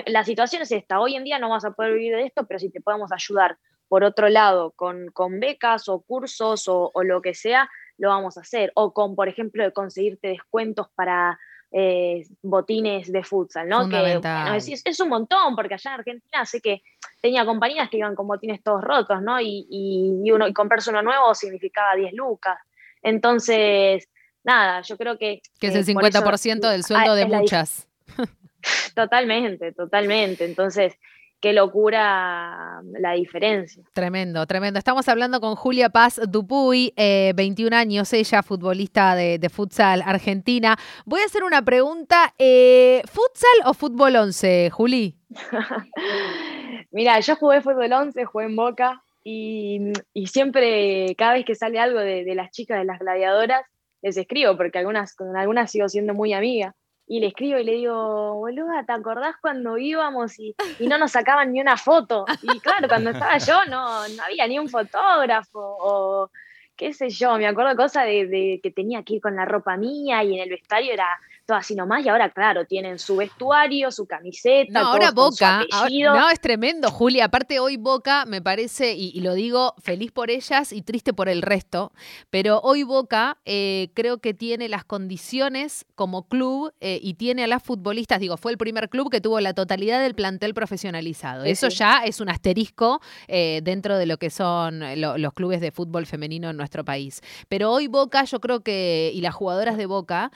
la 0.07 0.25
situación 0.25 0.63
es 0.63 0.73
esta, 0.73 1.01
hoy 1.01 1.15
en 1.17 1.25
día 1.25 1.39
no 1.39 1.51
vas 1.51 1.65
a 1.65 1.73
poder 1.73 1.93
vivir 1.93 2.17
de 2.17 2.25
esto, 2.25 2.47
pero 2.47 2.59
si 2.59 2.71
te 2.71 2.81
podemos 2.81 3.13
ayudar 3.13 3.59
por 3.93 4.05
otro 4.05 4.31
lado 4.31 4.73
con, 4.75 5.09
con 5.09 5.39
becas 5.39 5.87
o 5.91 6.01
cursos 6.01 6.65
o, 6.67 6.91
lo 7.05 7.21
que 7.21 7.35
sea, 7.35 7.69
lo 7.99 8.09
vamos 8.09 8.39
a 8.39 8.41
hacer. 8.41 8.73
O 8.75 8.95
con, 8.95 9.15
por 9.15 9.29
ejemplo, 9.29 9.71
conseguirte 9.75 10.29
descuentos 10.29 10.87
para 10.95 11.39
eh, 11.71 12.25
botines 12.41 13.13
de 13.13 13.23
futsal, 13.23 13.69
¿no? 13.69 13.91
Que 13.91 14.19
es, 14.57 15.01
un 15.01 15.11
montón, 15.11 15.55
porque 15.55 15.75
allá 15.75 15.91
en 15.91 15.99
Argentina 16.01 16.47
sé 16.47 16.63
que 16.63 16.83
tenía 17.21 17.45
compañías 17.45 17.91
que 17.91 17.99
iban 17.99 18.15
con 18.15 18.27
botines 18.27 18.63
todos 18.63 18.83
rotos, 18.83 19.21
¿no? 19.21 19.39
Y, 19.39 19.67
y, 19.69 20.31
uno, 20.31 20.49
y 20.49 20.55
comprarse 20.55 20.89
uno 20.89 21.03
nuevo 21.03 21.35
significaba 21.35 21.95
10 21.95 22.15
lucas. 22.15 22.59
Entonces, 23.03 24.09
nada, 24.45 24.83
yo 24.83 24.97
creo 24.97 25.19
que... 25.19 25.41
Que 25.59 25.69
es 25.69 25.75
el 25.75 25.85
50% 25.87 26.71
del 26.71 26.85
sueldo 26.85 27.15
de 27.15 27.27
muchas. 27.27 27.89
Totalmente, 28.95 29.73
totalmente. 29.73 30.45
Entonces, 30.45 30.95
qué 31.41 31.53
locura 31.53 32.81
la 33.01 33.13
diferencia. 33.13 33.83
Tremendo, 33.93 34.47
tremendo. 34.47 34.79
Estamos 34.79 35.09
hablando 35.09 35.41
con 35.41 35.57
Julia 35.57 35.91
Paz 35.91 36.21
Dupuy, 36.29 36.95
21 36.97 37.75
eh, 37.75 37.79
años, 37.79 38.13
ella 38.13 38.43
futbolista 38.43 39.17
de, 39.17 39.51
futsal 39.53 40.03
argentina. 40.03 40.77
Voy 41.05 41.21
a 41.21 41.25
hacer 41.25 41.43
una 41.43 41.63
pregunta, 41.63 42.33
eh, 42.39 43.03
¿futsal 43.07 43.67
o 43.67 43.75
fútbol 43.75 44.15
11, 44.17 44.71
Juli? 44.71 45.17
Mira, 46.93 47.19
yo 47.21 47.35
jugué 47.37 47.61
fútbol 47.61 47.93
11, 47.93 48.25
jugué 48.25 48.45
en 48.47 48.57
Boca, 48.57 49.03
y, 49.25 49.93
siempre, 50.27 51.15
cada 51.17 51.35
vez 51.35 51.45
que 51.45 51.55
sale 51.55 51.79
algo 51.79 52.01
de, 52.01 52.35
las 52.35 52.51
chicas 52.51 52.79
de 52.79 52.85
las 52.85 52.99
gladiadoras, 52.99 53.65
les 54.03 54.17
escribo, 54.17 54.57
porque 54.57 54.79
algunas, 54.79 55.15
con 55.15 55.37
algunas 55.37 55.71
sigo 55.71 55.89
siendo 55.89 56.15
muy 56.15 56.33
amiga. 56.33 56.75
Y 57.07 57.21
le 57.21 57.29
escribo 57.29 57.59
y 57.59 57.65
le 57.65 57.73
digo, 57.73 58.35
boluda, 58.35 58.85
¿te 58.85 58.93
acordás 58.93 59.35
cuando 59.41 59.77
íbamos 59.77 60.39
y, 60.39 60.55
no 60.81 60.99
nos 60.99 61.13
sacaban 61.13 61.53
ni 61.53 61.61
una 61.61 61.77
foto? 61.77 62.25
Y 62.43 62.61
claro, 62.61 62.89
cuando 62.89 63.11
estaba 63.11 63.39
yo 63.39 63.65
no, 63.67 64.09
no 64.09 64.23
había 64.23 64.47
ni 64.47 64.59
un 64.59 64.69
fotógrafo 64.69 65.59
o 65.61 66.31
qué 66.77 66.93
sé 66.93 67.11
yo, 67.11 67.37
me 67.39 67.47
acuerdo 67.47 67.77
cosa 67.77 68.03
de, 68.05 68.27
de, 68.27 68.61
que 68.63 68.71
tenía 68.71 69.03
que 69.03 69.15
ir 69.15 69.21
con 69.21 69.37
la 69.37 69.45
ropa 69.45 69.77
mía 69.77 70.25
y 70.25 70.35
en 70.35 70.43
el 70.43 70.51
vestuario 70.51 70.93
era 70.93 71.21
todo 71.45 71.59
así 71.59 71.75
nomás, 71.75 72.05
y 72.05 72.09
ahora, 72.09 72.31
claro, 72.31 72.65
tienen 72.65 72.99
su 72.99 73.17
vestuario, 73.17 73.91
su 73.91 74.07
camiseta. 74.07 74.81
No, 74.81 74.89
ahora 74.89 75.11
Boca, 75.11 75.65
no, 75.91 76.31
es 76.31 76.41
tremendo, 76.41 76.91
Julia. 76.91 77.27
Aparte, 77.27 77.59
hoy 77.59 77.77
Boca 77.77 78.25
me 78.27 78.41
parece, 78.41 78.95
y, 78.95 79.21
lo 79.21 79.35
digo 79.35 79.75
feliz 79.83 80.13
por 80.13 80.31
ellas 80.31 80.73
y 80.73 80.83
triste 80.83 81.13
por 81.13 81.29
el 81.29 81.43
resto, 81.43 81.93
pero 82.31 82.61
hoy 82.61 82.83
Boca 82.83 83.39
eh, 83.45 83.91
creo 83.95 84.19
que 84.19 84.35
tiene 84.35 84.69
las 84.69 84.85
condiciones 84.85 85.85
como 85.95 86.29
club 86.29 86.73
eh, 86.81 86.99
y 87.03 87.15
tiene 87.15 87.45
a 87.45 87.47
las 87.47 87.63
futbolistas, 87.63 88.21
digo, 88.21 88.37
fue 88.37 88.53
el 88.53 88.59
primer 88.59 88.89
club 88.89 89.11
que 89.11 89.21
tuvo 89.21 89.41
la 89.41 89.55
totalidad 89.55 90.01
del 90.01 90.15
plantel 90.15 90.55
profesionalizado. 90.55 91.45
Eso 91.45 91.69
ya 91.69 92.05
es 92.05 92.21
un 92.21 92.29
asterisco 92.29 93.01
eh, 93.29 93.61
dentro 93.63 93.99
de 93.99 94.07
lo 94.07 94.19
que 94.19 94.31
son 94.31 94.83
los 94.97 95.33
clubes 95.35 95.61
de 95.61 95.73
fútbol 95.73 96.07
femenino 96.07 96.51
en 96.51 96.57
nuestro 96.57 96.85
país. 96.85 97.21
Pero 97.49 97.73
hoy 97.73 97.89
Boca, 97.89 98.25
yo 98.25 98.41
creo 98.41 98.61
que, 98.61 99.11
y 99.15 99.21
las 99.21 99.35
jugadoras 99.35 99.77
de 99.77 99.87
Boca, 99.87 100.31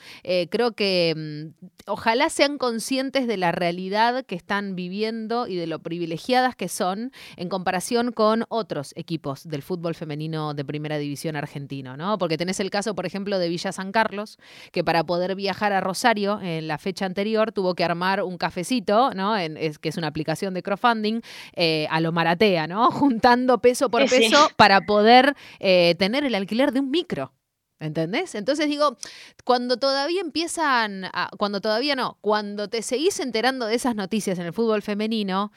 creo 0.49 0.71
que 0.73 0.96
Em, 0.97 1.53
ojalá 1.85 2.29
sean 2.29 2.57
conscientes 2.57 3.27
de 3.27 3.37
la 3.37 3.51
realidad 3.51 4.25
que 4.25 4.35
están 4.35 4.75
viviendo 4.75 5.47
y 5.47 5.55
de 5.55 5.67
lo 5.67 5.79
privilegiadas 5.79 6.55
que 6.55 6.69
son 6.69 7.11
en 7.35 7.49
comparación 7.49 8.11
con 8.11 8.45
otros 8.49 8.93
equipos 8.95 9.47
del 9.47 9.61
fútbol 9.61 9.93
femenino 9.93 10.53
de 10.53 10.65
primera 10.65 10.97
división 10.97 11.35
argentino, 11.35 11.97
¿no? 11.97 12.17
Porque 12.17 12.37
tenés 12.37 12.59
el 12.59 12.71
caso, 12.71 12.95
por 12.95 13.05
ejemplo, 13.05 13.37
de 13.37 13.47
Villa 13.47 13.71
San 13.71 13.91
Carlos, 13.91 14.39
que 14.71 14.83
para 14.83 15.03
poder 15.03 15.35
viajar 15.35 15.71
a 15.71 15.81
Rosario 15.81 16.39
en 16.41 16.67
la 16.67 16.77
fecha 16.77 17.05
anterior 17.05 17.51
tuvo 17.51 17.75
que 17.75 17.83
armar 17.83 18.23
un 18.23 18.37
cafecito, 18.37 19.11
¿no? 19.13 19.37
En, 19.37 19.55
es, 19.57 19.77
que 19.77 19.89
es 19.89 19.97
una 19.97 20.07
aplicación 20.07 20.53
de 20.53 20.63
crowdfunding, 20.63 21.21
eh, 21.55 21.87
a 21.91 21.99
lo 21.99 22.11
maratea, 22.11 22.65
¿no? 22.67 22.89
Juntando 22.91 23.59
peso 23.59 23.89
por 23.89 24.09
peso 24.09 24.49
para 24.55 24.81
poder 24.81 25.35
eh, 25.59 25.95
tener 25.99 26.25
el 26.25 26.33
alquiler 26.33 26.71
de 26.71 26.79
un 26.79 26.89
micro. 26.89 27.33
¿Entendés? 27.79 28.33
Entonces 28.33 28.67
digo, 28.67 28.97
cuando 29.43 29.77
todavía 29.77 30.21
empiezan, 30.21 31.11
cuando 31.37 31.61
todavía 31.61 31.95
no, 31.95 32.17
cuando 32.21 32.67
te 32.69 32.81
seguís 32.81 33.19
enterando 33.19 33.67
de 33.67 33.75
esas 33.75 33.95
noticias 33.95 34.39
en 34.39 34.47
el 34.47 34.53
fútbol 34.53 34.81
femenino 34.81 35.51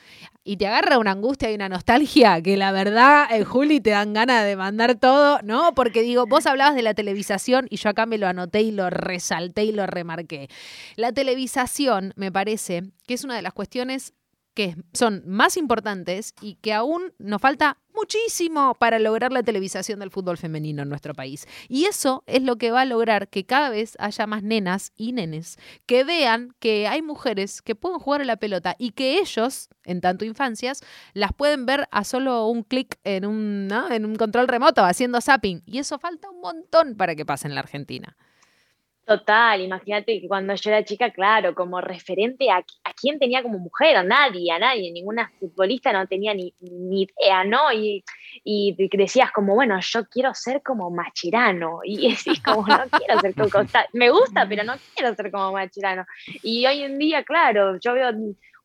y 0.45 0.59
te 0.59 0.67
agarra 0.67 0.99
una 0.99 1.13
angustia 1.13 1.51
y 1.51 1.55
una 1.55 1.71
nostalgia 1.71 2.43
que 2.43 2.59
la 2.59 2.73
verdad, 2.73 3.27
eh, 3.31 3.45
Juli, 3.45 3.81
te 3.81 3.91
dan 3.91 4.13
ganas 4.13 4.45
de 4.45 4.55
mandar 4.55 4.97
todo, 4.97 5.41
¿no? 5.45 5.75
Porque 5.75 6.03
digo, 6.03 6.27
vos 6.27 6.45
hablabas 6.45 6.75
de 6.75 6.83
la 6.83 6.93
televisación 6.93 7.67
y 7.71 7.77
yo 7.77 7.89
acá 7.89 8.05
me 8.05 8.19
lo 8.19 8.27
anoté 8.27 8.61
y 8.61 8.71
lo 8.71 8.91
resalté 8.91 9.65
y 9.65 9.73
lo 9.73 9.87
remarqué. 9.87 10.49
La 10.97 11.13
televisación 11.13 12.13
me 12.17 12.31
parece 12.31 12.83
que 13.07 13.15
es 13.15 13.25
una 13.25 13.35
de 13.35 13.43
las 13.43 13.55
cuestiones 13.55 14.13
que 14.55 14.77
son 14.93 15.23
más 15.27 15.57
importantes 15.57 16.35
y 16.41 16.57
que 16.57 16.73
aún 16.73 17.13
nos 17.19 17.41
falta 17.41 17.79
muchísimo 17.95 18.75
para 18.75 18.99
lograr 18.99 19.33
la 19.33 19.43
televisación 19.43 20.01
del 20.01 20.11
fútbol 20.11 20.39
femenino 20.39 20.83
en 20.83 20.89
nuestro 20.89 21.15
país. 21.15 21.47
Y 21.69 21.85
eso 21.85 22.25
es 22.27 22.43
lo 22.43 22.57
que 22.57 22.71
va 22.71 22.83
a 22.83 22.85
lograr 22.85 23.29
que 23.29 23.45
cada 23.45 23.71
vez 23.71 23.97
haya 23.99 24.27
más 24.27 24.43
nenas 24.43 24.93
y 24.97 25.13
nenes 25.13 25.59
que 25.87 26.05
vean 26.05 26.55
que 26.59 26.89
hay 26.89 27.03
mujeres 27.03 27.63
que 27.63 27.75
pueden 27.75 27.99
jugar 27.99 28.23
a 28.23 28.25
la 28.25 28.37
pelota 28.37 28.77
y 28.79 28.93
que 28.93 29.19
ellos, 29.19 29.69
en 29.85 30.01
tanto 30.01 30.25
infancias, 30.25 30.83
las 31.15 31.33
pueden 31.33 31.67
ver 31.67 31.89
a 31.91 32.05
solo 32.05 32.47
un 32.47 32.63
clic 32.63 32.99
en 33.05 33.27
un, 33.27 33.69
en 33.91 34.05
un 34.05 34.17
control 34.17 34.49
remoto 34.49 34.85
haciendo 34.85 35.21
zapping. 35.21 35.63
Y 35.67 35.79
eso 35.79 35.99
falta 35.99 36.31
un 36.31 36.41
montón 36.41 36.97
para 36.97 37.15
que 37.15 37.27
pase 37.27 37.49
en 37.49 37.55
la 37.55 37.61
Argentina. 37.61 38.17
Total, 39.11 39.61
imagínate 39.61 40.21
que 40.21 40.29
cuando 40.29 40.55
yo 40.55 40.71
era 40.71 40.85
chica, 40.85 41.11
claro, 41.11 41.53
como 41.53 41.81
referente 41.81 42.49
a, 42.49 42.63
quién 42.95 43.19
tenía 43.19 43.43
como 43.43 43.59
mujer, 43.59 43.97
a 43.97 44.05
nadie, 44.05 44.53
a 44.53 44.61
nadie, 44.61 44.93
ninguna 44.93 45.33
futbolista 45.41 45.93
no 45.93 46.07
tenía 46.07 46.33
ni, 46.33 46.55
idea, 46.61 47.43
¿no? 47.43 47.73
Y, 47.73 48.05
y 48.45 48.77
decías 48.93 49.33
como, 49.33 49.57
bueno, 49.57 49.81
yo 49.81 50.05
quiero 50.05 50.33
ser 50.33 50.63
como 50.63 50.93
Machirano, 50.93 51.81
y 51.83 52.09
decís 52.11 52.41
como, 52.41 52.65
no 52.65 52.85
quiero 52.89 53.19
ser 53.19 53.35
como, 53.35 53.67
me 53.95 54.11
gusta, 54.11 54.47
pero 54.49 54.63
no 54.63 54.75
quiero 54.95 55.13
ser 55.17 55.33
como 55.33 55.55
Machirano. 55.55 56.07
Y 56.45 56.65
hoy 56.67 56.85
en 56.85 56.97
día, 56.97 57.25
claro, 57.25 57.81
yo 57.81 57.95
veo 57.95 58.13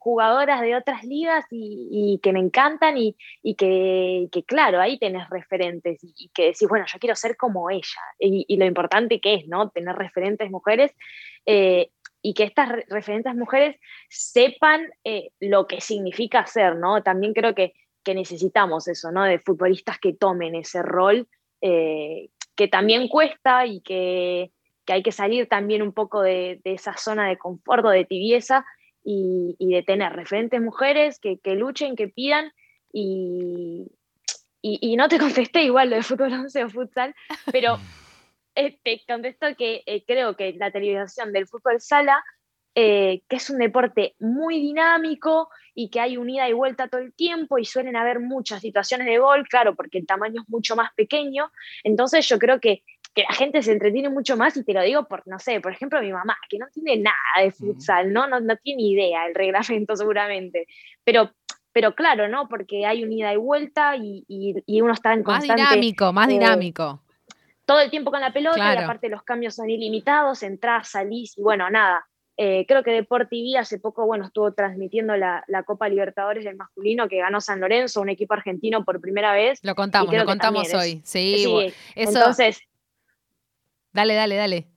jugadoras 0.05 0.61
de 0.61 0.75
otras 0.75 1.03
ligas 1.03 1.45
y, 1.49 2.19
que 2.21 2.31
me 2.31 2.39
encantan 2.39 2.95
y, 2.95 3.15
que, 3.55 4.29
claro, 4.45 4.79
ahí 4.79 4.99
tenés 4.99 5.27
referentes 5.31 5.97
y, 6.03 6.29
que 6.31 6.43
decís, 6.43 6.67
bueno, 6.69 6.85
yo 6.87 6.99
quiero 6.99 7.15
ser 7.15 7.35
como 7.35 7.71
ella. 7.71 8.01
Y, 8.19 8.55
lo 8.55 8.65
importante 8.65 9.19
que 9.19 9.33
es, 9.33 9.47
¿no? 9.47 9.71
Tener 9.71 9.95
referentes 9.95 10.51
mujeres 10.51 10.91
eh, 11.47 11.89
y 12.21 12.35
que 12.35 12.43
estas 12.43 12.69
referentes 12.87 13.33
mujeres 13.33 13.77
sepan 14.07 14.85
eh, 15.03 15.31
lo 15.39 15.65
que 15.65 15.81
significa 15.81 16.45
ser, 16.45 16.75
¿no? 16.75 17.01
También 17.01 17.33
creo 17.33 17.55
que, 17.55 17.73
necesitamos 18.05 18.87
eso, 18.87 19.11
¿no? 19.11 19.23
De 19.23 19.39
futbolistas 19.39 19.97
que 19.97 20.13
tomen 20.13 20.53
ese 20.53 20.83
rol, 20.83 21.27
eh, 21.61 22.29
que 22.55 22.67
también 22.67 23.07
cuesta 23.07 23.65
y 23.65 23.81
que, 23.81 24.51
hay 24.85 25.01
que 25.01 25.11
salir 25.11 25.49
también 25.49 25.81
un 25.81 25.93
poco 25.93 26.21
de, 26.21 26.61
de 26.63 26.73
esa 26.73 26.95
zona 26.95 27.27
de 27.27 27.39
confort 27.39 27.83
o 27.85 27.89
de 27.89 28.05
tibieza 28.05 28.63
y, 29.05 29.55
de 29.59 29.83
tener 29.83 30.13
referentes 30.13 30.59
mujeres 30.59 31.19
que, 31.19 31.39
luchen, 31.53 31.95
que 31.95 32.07
pidan 32.07 32.51
y, 32.91 33.85
y, 34.61 34.95
no 34.95 35.07
te 35.07 35.19
contesté 35.19 35.63
igual 35.63 35.91
lo 35.91 35.97
de 35.97 36.03
fútbol 36.03 36.33
11 36.33 36.63
o 36.63 36.69
futsal, 36.69 37.15
pero 37.51 37.77
este, 38.55 39.01
contesto 39.07 39.47
que 39.57 39.83
eh, 39.85 40.03
creo 40.05 40.35
que 40.35 40.53
la 40.53 40.71
televisación 40.71 41.31
del 41.31 41.47
fútbol 41.47 41.79
sala, 41.79 42.23
eh, 42.73 43.21
que 43.29 43.35
es 43.35 43.49
un 43.49 43.59
deporte 43.59 44.15
muy 44.19 44.59
dinámico 44.59 45.49
y 45.75 45.89
que 45.89 45.99
hay 45.99 46.17
unida 46.17 46.49
y 46.49 46.53
vuelta 46.53 46.87
todo 46.87 47.01
el 47.01 47.13
tiempo 47.13 47.57
y 47.59 47.65
suelen 47.65 47.95
haber 47.95 48.19
muchas 48.19 48.61
situaciones 48.61 49.07
de 49.07 49.19
gol, 49.19 49.47
claro, 49.47 49.75
porque 49.75 49.99
el 49.99 50.07
tamaño 50.07 50.41
es 50.41 50.49
mucho 50.49 50.75
más 50.75 50.93
pequeño. 50.95 51.51
Entonces 51.83 52.27
yo 52.27 52.39
creo 52.39 52.59
que, 52.59 52.83
que 53.15 53.23
la 53.23 53.33
gente 53.33 53.63
se 53.63 53.71
entretiene 53.71 54.09
mucho 54.09 54.35
más 54.35 54.57
y 54.57 54.63
te 54.63 54.73
lo 54.73 54.81
digo 54.81 55.05
por, 55.05 55.25
no 55.25 55.39
sé, 55.39 55.61
por 55.61 55.71
ejemplo, 55.71 56.01
mi 56.01 56.11
mamá, 56.11 56.37
que 56.49 56.59
no 56.59 56.67
tiene 56.73 56.97
nada 56.97 57.41
de 57.41 57.51
futsal, 57.51 58.11
¿no? 58.11 58.27
No, 58.27 58.41
no 58.41 58.57
tiene 58.57 58.83
idea 58.83 59.25
el 59.25 59.33
reglamento 59.33 59.95
seguramente, 59.95 60.67
pero 61.03 61.31
pero 61.71 61.93
claro, 61.93 62.29
¿no? 62.29 62.47
Porque 62.47 62.85
hay 62.85 63.03
unida 63.03 63.33
y 63.33 63.35
vuelta 63.35 63.97
y, 63.97 64.23
y, 64.29 64.81
uno 64.81 64.93
está 64.93 65.11
en 65.11 65.23
constante... 65.23 65.61
Más 65.61 65.71
dinámico, 65.71 66.13
más 66.13 66.29
eh, 66.29 66.31
dinámico. 66.31 67.01
Todo 67.65 67.81
el 67.81 67.89
tiempo 67.89 68.11
con 68.11 68.21
la 68.21 68.31
pelota 68.31 68.73
y 68.73 68.77
aparte 68.77 69.09
los 69.09 69.23
cambios 69.23 69.55
son 69.55 69.69
ilimitados, 69.69 70.41
entras, 70.43 70.87
salís 70.87 71.37
y 71.37 71.41
bueno, 71.41 71.69
nada. 71.69 72.07
Eh, 72.37 72.65
creo 72.65 72.81
que 72.81 72.91
Deport 72.91 73.29
TV 73.29 73.57
hace 73.57 73.77
poco, 73.77 74.05
bueno, 74.05 74.23
estuvo 74.23 74.53
transmitiendo 74.53 75.17
la, 75.17 75.43
Copa 75.65 75.89
Libertadores 75.89 76.45
del 76.45 76.55
masculino 76.55 77.09
que 77.09 77.17
ganó 77.17 77.41
San 77.41 77.59
Lorenzo, 77.59 77.99
un 77.99 78.09
equipo 78.09 78.35
argentino 78.35 78.85
por 78.85 79.01
primera 79.01 79.33
vez. 79.33 79.59
Lo 79.61 79.75
contamos, 79.75 80.15
lo 80.15 80.23
contamos 80.23 80.73
hoy. 80.73 81.01
sí, 81.03 81.73
eso... 81.93 82.17
entonces... 82.19 82.61
Dale, 83.95 84.13
dale, 84.13 84.35
dale. 84.35 84.67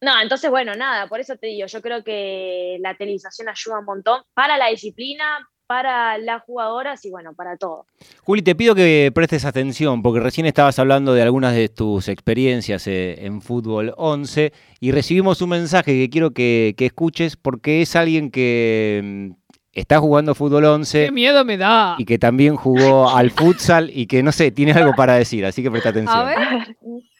No, 0.00 0.18
entonces, 0.22 0.48
bueno, 0.50 0.74
nada, 0.74 1.06
por 1.08 1.20
eso 1.20 1.36
te 1.36 1.48
digo, 1.48 1.66
yo 1.66 1.82
creo 1.82 2.02
que 2.02 2.78
la 2.80 2.96
televisación 2.96 3.50
ayuda 3.50 3.80
un 3.80 3.84
montón 3.84 4.22
para 4.32 4.56
la 4.56 4.68
disciplina, 4.68 5.46
para 5.66 6.16
las 6.16 6.42
jugadoras 6.44 7.04
y 7.04 7.10
bueno, 7.10 7.34
para 7.34 7.58
todo. 7.58 7.84
Juli, 8.22 8.40
te 8.40 8.54
pido 8.54 8.74
que 8.74 9.12
prestes 9.14 9.44
atención 9.44 10.00
porque 10.00 10.20
recién 10.20 10.46
estabas 10.46 10.78
hablando 10.78 11.12
de 11.12 11.20
algunas 11.20 11.54
de 11.54 11.68
tus 11.68 12.08
experiencias 12.08 12.86
eh, 12.86 13.26
en 13.26 13.42
fútbol 13.42 13.92
11 13.98 14.54
y 14.80 14.90
recibimos 14.90 15.42
un 15.42 15.50
mensaje 15.50 15.92
que 15.92 16.08
quiero 16.08 16.30
que, 16.30 16.74
escuches 16.78 17.36
porque 17.36 17.82
es 17.82 17.94
alguien 17.94 18.30
que 18.30 19.02
mm, 19.04 19.30
está 19.72 20.00
jugando 20.00 20.34
fútbol 20.34 20.64
11. 20.64 21.04
¡Qué 21.04 21.12
miedo 21.12 21.44
me 21.44 21.58
da! 21.58 21.96
Y 21.98 22.06
que 22.06 22.18
también 22.18 22.56
jugó 22.56 23.10
al 23.10 23.30
futsal 23.30 23.90
y 23.92 24.06
que 24.06 24.22
no 24.22 24.32
sé, 24.32 24.50
tiene 24.50 24.72
algo 24.72 24.94
para 24.96 25.16
decir, 25.16 25.44
así 25.44 25.62
que 25.62 25.70
presta 25.70 25.90
atención. 25.90 26.18
A 26.18 26.24
ver. 26.24 26.38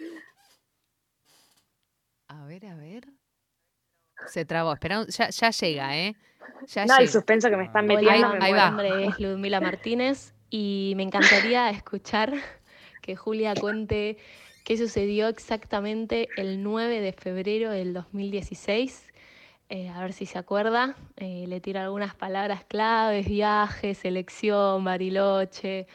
A 2.31 2.45
ver, 2.45 2.65
a 2.67 2.75
ver. 2.75 3.09
Se 4.31 4.45
trabó, 4.45 4.73
espera, 4.73 5.05
ya, 5.09 5.29
ya 5.31 5.51
llega, 5.51 5.99
¿eh? 5.99 6.15
no, 6.87 6.95
hay 6.95 7.09
suspenso 7.09 7.51
que 7.51 7.57
me 7.57 7.65
están 7.65 7.87
metiendo. 7.87 8.35
mi 8.35 8.53
nombre 8.53 9.07
es 9.07 9.19
Ludmila 9.19 9.61
Martínez 9.61 10.35
y 10.51 10.93
me 10.97 11.03
encantaría 11.03 11.69
escuchar 11.71 12.35
que 13.03 13.17
Julia 13.17 13.55
cuente 13.55 14.19
qué 14.65 14.77
sucedió 14.77 15.27
exactamente 15.27 16.29
el 16.37 16.63
9 16.63 17.01
de 17.01 17.13
febrero 17.13 17.71
del 17.71 17.93
2016. 17.93 19.09
Eh, 19.69 19.89
a 19.89 20.01
ver 20.01 20.13
si 20.13 20.27
se 20.27 20.39
acuerda. 20.39 20.95
Eh, 21.17 21.47
le 21.49 21.61
tiro 21.61 21.81
algunas 21.81 22.15
palabras 22.15 22.65
claves, 22.65 23.29
viaje, 23.29 23.95
selección, 23.95 24.85
Bariloche. 24.85 25.87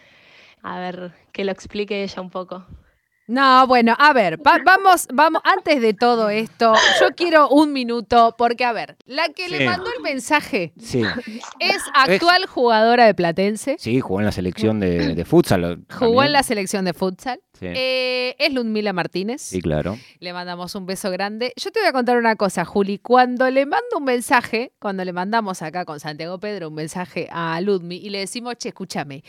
A 0.61 0.79
ver, 0.79 1.11
que 1.31 1.45
lo 1.45 1.51
explique 1.51 2.03
ella 2.03 2.21
un 2.21 2.29
poco. 2.29 2.65
No, 3.27 3.65
bueno, 3.65 3.95
a 3.97 4.13
ver, 4.13 4.37
vamos, 4.37 5.07
vamos, 5.11 5.41
antes 5.43 5.81
de 5.81 5.93
todo 5.95 6.29
esto, 6.29 6.73
yo 6.99 7.07
quiero 7.15 7.49
un 7.49 7.73
minuto, 7.73 8.35
porque 8.37 8.63
a 8.65 8.71
ver, 8.71 8.97
la 9.05 9.29
que 9.29 9.49
le 9.49 9.65
mandó 9.65 9.89
el 9.95 10.03
mensaje 10.03 10.73
es 10.77 11.81
actual 11.95 12.45
jugadora 12.45 13.05
de 13.07 13.15
Platense. 13.15 13.77
Sí, 13.79 13.99
jugó 13.99 14.19
en 14.19 14.25
la 14.25 14.31
selección 14.31 14.79
de, 14.79 15.15
de 15.15 15.25
futsal. 15.25 15.85
Jugó 15.91 16.23
en 16.23 16.33
la 16.33 16.43
selección 16.43 16.85
de 16.85 16.93
futsal. 16.93 17.39
Eh, 17.61 18.35
es 18.37 18.53
Ludmila 18.53 18.93
Martínez. 18.93 19.41
Sí, 19.41 19.61
claro. 19.61 19.97
Le 20.19 20.33
mandamos 20.33 20.75
un 20.75 20.85
beso 20.85 21.11
grande. 21.11 21.53
Yo 21.55 21.71
te 21.71 21.79
voy 21.79 21.89
a 21.89 21.93
contar 21.93 22.17
una 22.17 22.35
cosa, 22.35 22.65
Juli. 22.65 22.99
Cuando 22.99 23.49
le 23.49 23.65
mando 23.65 23.97
un 23.97 24.03
mensaje, 24.03 24.73
cuando 24.79 25.05
le 25.05 25.13
mandamos 25.13 25.61
acá 25.61 25.85
con 25.85 25.99
Santiago 25.99 26.39
Pedro 26.39 26.69
un 26.69 26.75
mensaje 26.75 27.27
a 27.31 27.59
Ludmi 27.61 27.97
y 27.97 28.09
le 28.09 28.19
decimos, 28.19 28.55
che, 28.57 28.69
escúchame, 28.69 29.23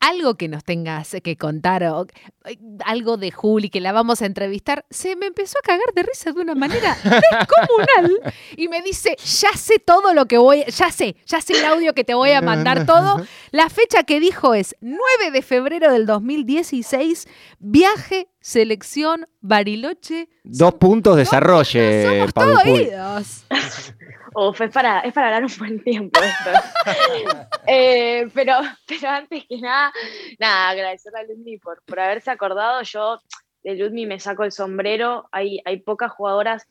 algo 0.00 0.34
que 0.34 0.48
nos 0.48 0.64
tengas 0.64 1.16
que 1.22 1.36
contar, 1.36 1.84
o, 1.84 2.06
eh, 2.44 2.58
algo 2.84 3.16
de 3.16 3.30
Juli, 3.40 3.70
que 3.70 3.80
la 3.80 3.92
vamos 3.92 4.20
a 4.20 4.26
entrevistar, 4.26 4.84
se 4.90 5.16
me 5.16 5.24
empezó 5.24 5.58
a 5.58 5.62
cagar 5.62 5.94
de 5.94 6.02
risa 6.02 6.30
de 6.30 6.42
una 6.42 6.54
manera 6.54 6.94
descomunal 7.02 8.34
y 8.54 8.68
me 8.68 8.82
dice, 8.82 9.16
ya 9.16 9.54
sé 9.56 9.78
todo 9.78 10.12
lo 10.12 10.26
que 10.26 10.36
voy, 10.36 10.62
ya 10.64 10.92
sé, 10.92 11.16
ya 11.24 11.40
sé 11.40 11.54
el 11.54 11.64
audio 11.64 11.94
que 11.94 12.04
te 12.04 12.12
voy 12.12 12.32
a 12.32 12.42
mandar 12.42 12.84
todo. 12.86 13.24
La 13.50 13.70
fecha 13.70 14.02
que 14.02 14.20
dijo 14.20 14.52
es 14.52 14.76
9 14.82 15.30
de 15.32 15.40
febrero 15.40 15.90
del 15.90 16.04
2016 16.04 17.26
Viaje, 17.58 18.28
selección, 18.40 19.28
Bariloche. 19.40 20.28
Dos 20.42 20.74
puntos, 20.74 21.16
desarrollo. 21.16 22.02
Somos 22.02 22.34
todos 22.34 22.64
oídos. 22.64 23.44
Uf, 24.34 24.60
es 24.60 24.70
para, 24.70 25.00
es 25.00 25.12
para 25.12 25.26
hablar 25.26 25.44
un 25.44 25.58
buen 25.58 25.82
tiempo 25.82 26.20
esto. 26.20 26.50
Eh, 27.66 28.28
pero, 28.34 28.54
pero 28.86 29.08
antes 29.08 29.44
que 29.46 29.58
nada, 29.58 29.92
nada, 30.38 30.70
agradecer 30.70 31.14
a 31.14 31.22
Ludmi 31.22 31.58
por, 31.58 31.82
por 31.84 32.00
haberse 32.00 32.30
acordado. 32.30 32.82
Yo 32.82 33.20
de 33.62 33.74
Ludmi 33.76 34.06
me 34.06 34.18
saco 34.18 34.44
el 34.44 34.50
sombrero. 34.50 35.28
Hay, 35.30 35.60
hay 35.64 35.78
pocas 35.80 36.10
jugadoras 36.10 36.66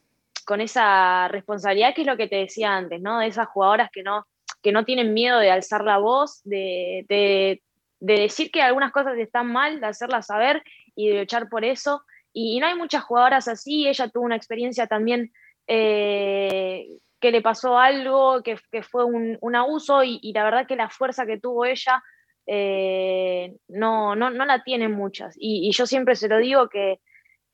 con 0.45 0.61
esa 0.61 1.27
responsabilidad, 1.29 1.93
que 1.93 2.01
es 2.01 2.07
lo 2.07 2.17
que 2.17 2.27
te 2.27 2.37
decía 2.37 2.75
antes, 2.75 3.01
¿no? 3.01 3.19
De 3.19 3.27
esas 3.27 3.47
jugadoras 3.47 3.91
que 3.91 4.03
no, 4.03 4.25
que 4.61 4.71
no 4.71 4.83
tienen 4.83 5.13
miedo 5.13 5.39
de 5.39 5.51
alzar 5.51 5.83
la 5.83 5.99
voz, 5.99 6.41
de, 6.43 7.05
de, 7.07 7.61
de 7.99 8.13
decir 8.19 8.51
que 8.51 8.61
algunas 8.61 8.91
cosas 8.91 9.17
están 9.17 9.47
mal, 9.51 9.79
de 9.79 9.87
hacerlas 9.87 10.25
saber 10.25 10.63
y 10.99 11.07
de 11.07 11.19
luchar 11.19 11.47
por 11.47 11.63
eso. 11.63 12.03
Y, 12.33 12.59
no 12.59 12.67
hay 12.67 12.75
muchas 12.75 13.03
jugadoras 13.03 13.47
así, 13.47 13.87
ella 13.87 14.09
tuvo 14.09 14.25
una 14.25 14.35
experiencia 14.35 14.85
también 14.85 15.31
eh, 15.65 16.87
que 17.21 17.31
le 17.31 17.41
pasó 17.41 17.77
algo, 17.77 18.43
que, 18.43 18.57
fue 18.83 19.05
un, 19.05 19.55
abuso 19.55 20.03
y, 20.03 20.19
la 20.33 20.43
verdad 20.43 20.67
que 20.67 20.75
la 20.75 20.89
fuerza 20.89 21.25
que 21.25 21.39
tuvo 21.39 21.63
ella 21.63 22.03
eh, 22.47 23.55
no, 23.69 24.15
no, 24.15 24.29
no, 24.29 24.45
la 24.45 24.61
tienen 24.63 24.91
muchas. 24.91 25.35
Y, 25.37 25.71
yo 25.71 25.85
siempre 25.85 26.15
se 26.15 26.27
lo 26.27 26.37
digo 26.37 26.67
que, 26.67 26.99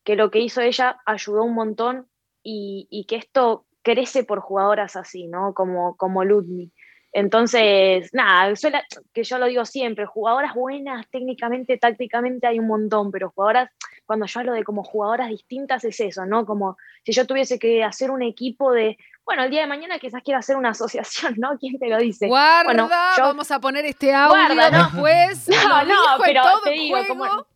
que, 0.04 0.16
lo 0.16 0.32
que 0.32 0.40
hizo 0.40 0.62
ella 0.62 0.98
ayudó 1.06 1.44
un 1.44 1.54
montón 1.54 2.08
y, 2.42 3.06
que 3.08 3.18
esto 3.18 3.68
crece 3.84 4.24
por 4.24 4.40
jugadoras 4.40 4.96
así, 4.96 5.28
¿no? 5.28 5.54
Como, 5.54 5.96
como 5.98 6.24
Ludmi. 6.24 6.72
Entonces, 7.18 8.14
nada, 8.14 8.54
que 9.14 9.24
yo 9.24 9.38
lo 9.38 9.46
digo 9.46 9.64
siempre, 9.64 10.06
jugadoras 10.06 10.54
buenas 10.54 11.08
técnicamente, 11.10 11.78
tácticamente 11.78 12.46
hay 12.46 12.60
un 12.60 12.68
montón, 12.68 13.10
pero 13.10 13.30
jugadoras, 13.30 13.70
cuando 14.06 14.26
yo 14.26 14.42
hablo 14.42 14.52
de 14.52 14.66
como 14.66 14.84
jugadoras 14.84 15.30
distintas 15.30 15.86
es 15.86 15.98
eso, 16.02 16.26
¿no? 16.26 16.46
Como 16.46 16.76
si 17.06 17.14
yo 17.14 17.26
tuviese 17.26 17.58
que 17.58 17.86
hacer 17.86 18.12
un 18.12 18.22
equipo 18.22 18.74
de, 18.74 18.98
bueno, 19.24 19.46
el 19.46 19.50
día 19.50 19.62
de 19.62 19.68
mañana 19.68 19.98
quizás 19.98 20.24
quiera 20.24 20.40
hacer 20.40 20.58
una 20.58 20.70
asociación, 20.72 21.36
¿no? 21.38 21.58
¿Quién 21.58 21.80
te 21.80 21.88
lo 21.88 22.00
dice? 22.00 22.28
Guarda, 22.28 22.86
vamos 23.18 23.50
a 23.50 23.62
poner 23.62 23.86
este 23.86 24.14
audio 24.14 24.54
guarda, 24.54 24.70
después. 24.84 25.48
No, 25.70 25.86
no, 25.86 26.02
pero 26.22 26.42
te 26.66 26.72
digo, 26.72 26.98
como 27.08 27.48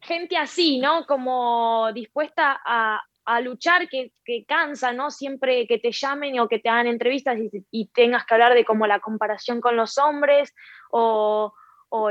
gente 0.00 0.38
así, 0.38 0.78
¿no? 0.78 1.04
Como 1.04 1.92
dispuesta 1.92 2.58
a, 2.64 3.02
a 3.26 3.40
luchar 3.40 3.88
que, 3.88 4.12
cansa, 4.46 4.92
¿no? 4.92 5.10
Siempre 5.10 5.66
que 5.66 5.78
te 5.78 5.90
llamen 5.90 6.38
o 6.38 6.48
que 6.48 6.60
te 6.60 6.68
hagan 6.68 6.86
entrevistas 6.86 7.36
y, 7.70 7.86
tengas 7.88 8.24
que 8.24 8.34
hablar 8.34 8.54
de 8.54 8.64
como 8.64 8.86
la 8.86 9.00
comparación 9.00 9.60
con 9.60 9.76
los 9.76 9.98
hombres 9.98 10.54
o, 10.90 11.52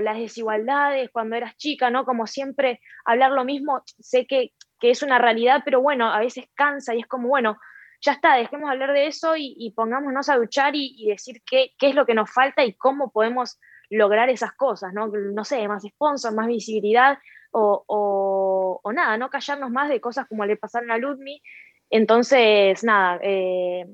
las 0.01 0.17
desigualdades 0.17 1.12
cuando 1.12 1.36
eras 1.36 1.56
chica, 1.58 1.91
¿no? 1.91 2.06
Como 2.06 2.25
siempre 2.25 2.82
hablar 3.06 3.32
lo 3.32 3.45
mismo, 3.45 3.84
sé 3.99 4.25
que, 4.25 4.51
es 4.82 5.01
una 5.01 5.17
realidad, 5.17 5.63
pero 5.65 5.82
bueno, 5.82 6.12
a 6.12 6.19
veces 6.19 6.45
cansa 6.54 6.93
y 6.93 6.99
es 6.99 7.08
como, 7.08 7.28
bueno, 7.28 7.58
ya 8.01 8.12
está, 8.12 8.36
dejemos 8.36 8.69
hablar 8.69 8.93
de 8.93 9.08
eso 9.08 9.34
y, 9.36 9.73
pongámonos 9.75 10.30
a 10.30 10.38
luchar 10.38 10.73
y, 10.75 11.08
decir 11.08 11.41
qué, 11.43 11.71
qué, 11.80 11.89
es 11.89 11.95
lo 11.95 12.06
que 12.06 12.13
nos 12.13 12.32
falta 12.32 12.63
y 12.63 12.73
cómo 12.73 13.12
podemos 13.12 13.58
lograr 13.89 14.30
esas 14.30 14.54
cosas, 14.54 14.93
¿no? 14.93 15.08
No 15.08 15.43
sé, 15.43 15.67
más 15.67 15.84
sponsor, 15.84 16.36
más 16.36 16.47
visibilidad 16.47 17.17
o, 17.56 18.91
nada, 18.94 19.18
no 19.18 19.30
callarnos 19.30 19.72
más 19.72 19.89
de 19.89 20.02
cosas 20.02 20.28
como 20.28 20.46
le 20.46 20.58
pasaron 20.58 20.91
a 20.91 20.98
Ludmi. 20.98 21.41
Entonces, 21.89 22.84
nada, 22.84 23.20
eh, 23.22 23.86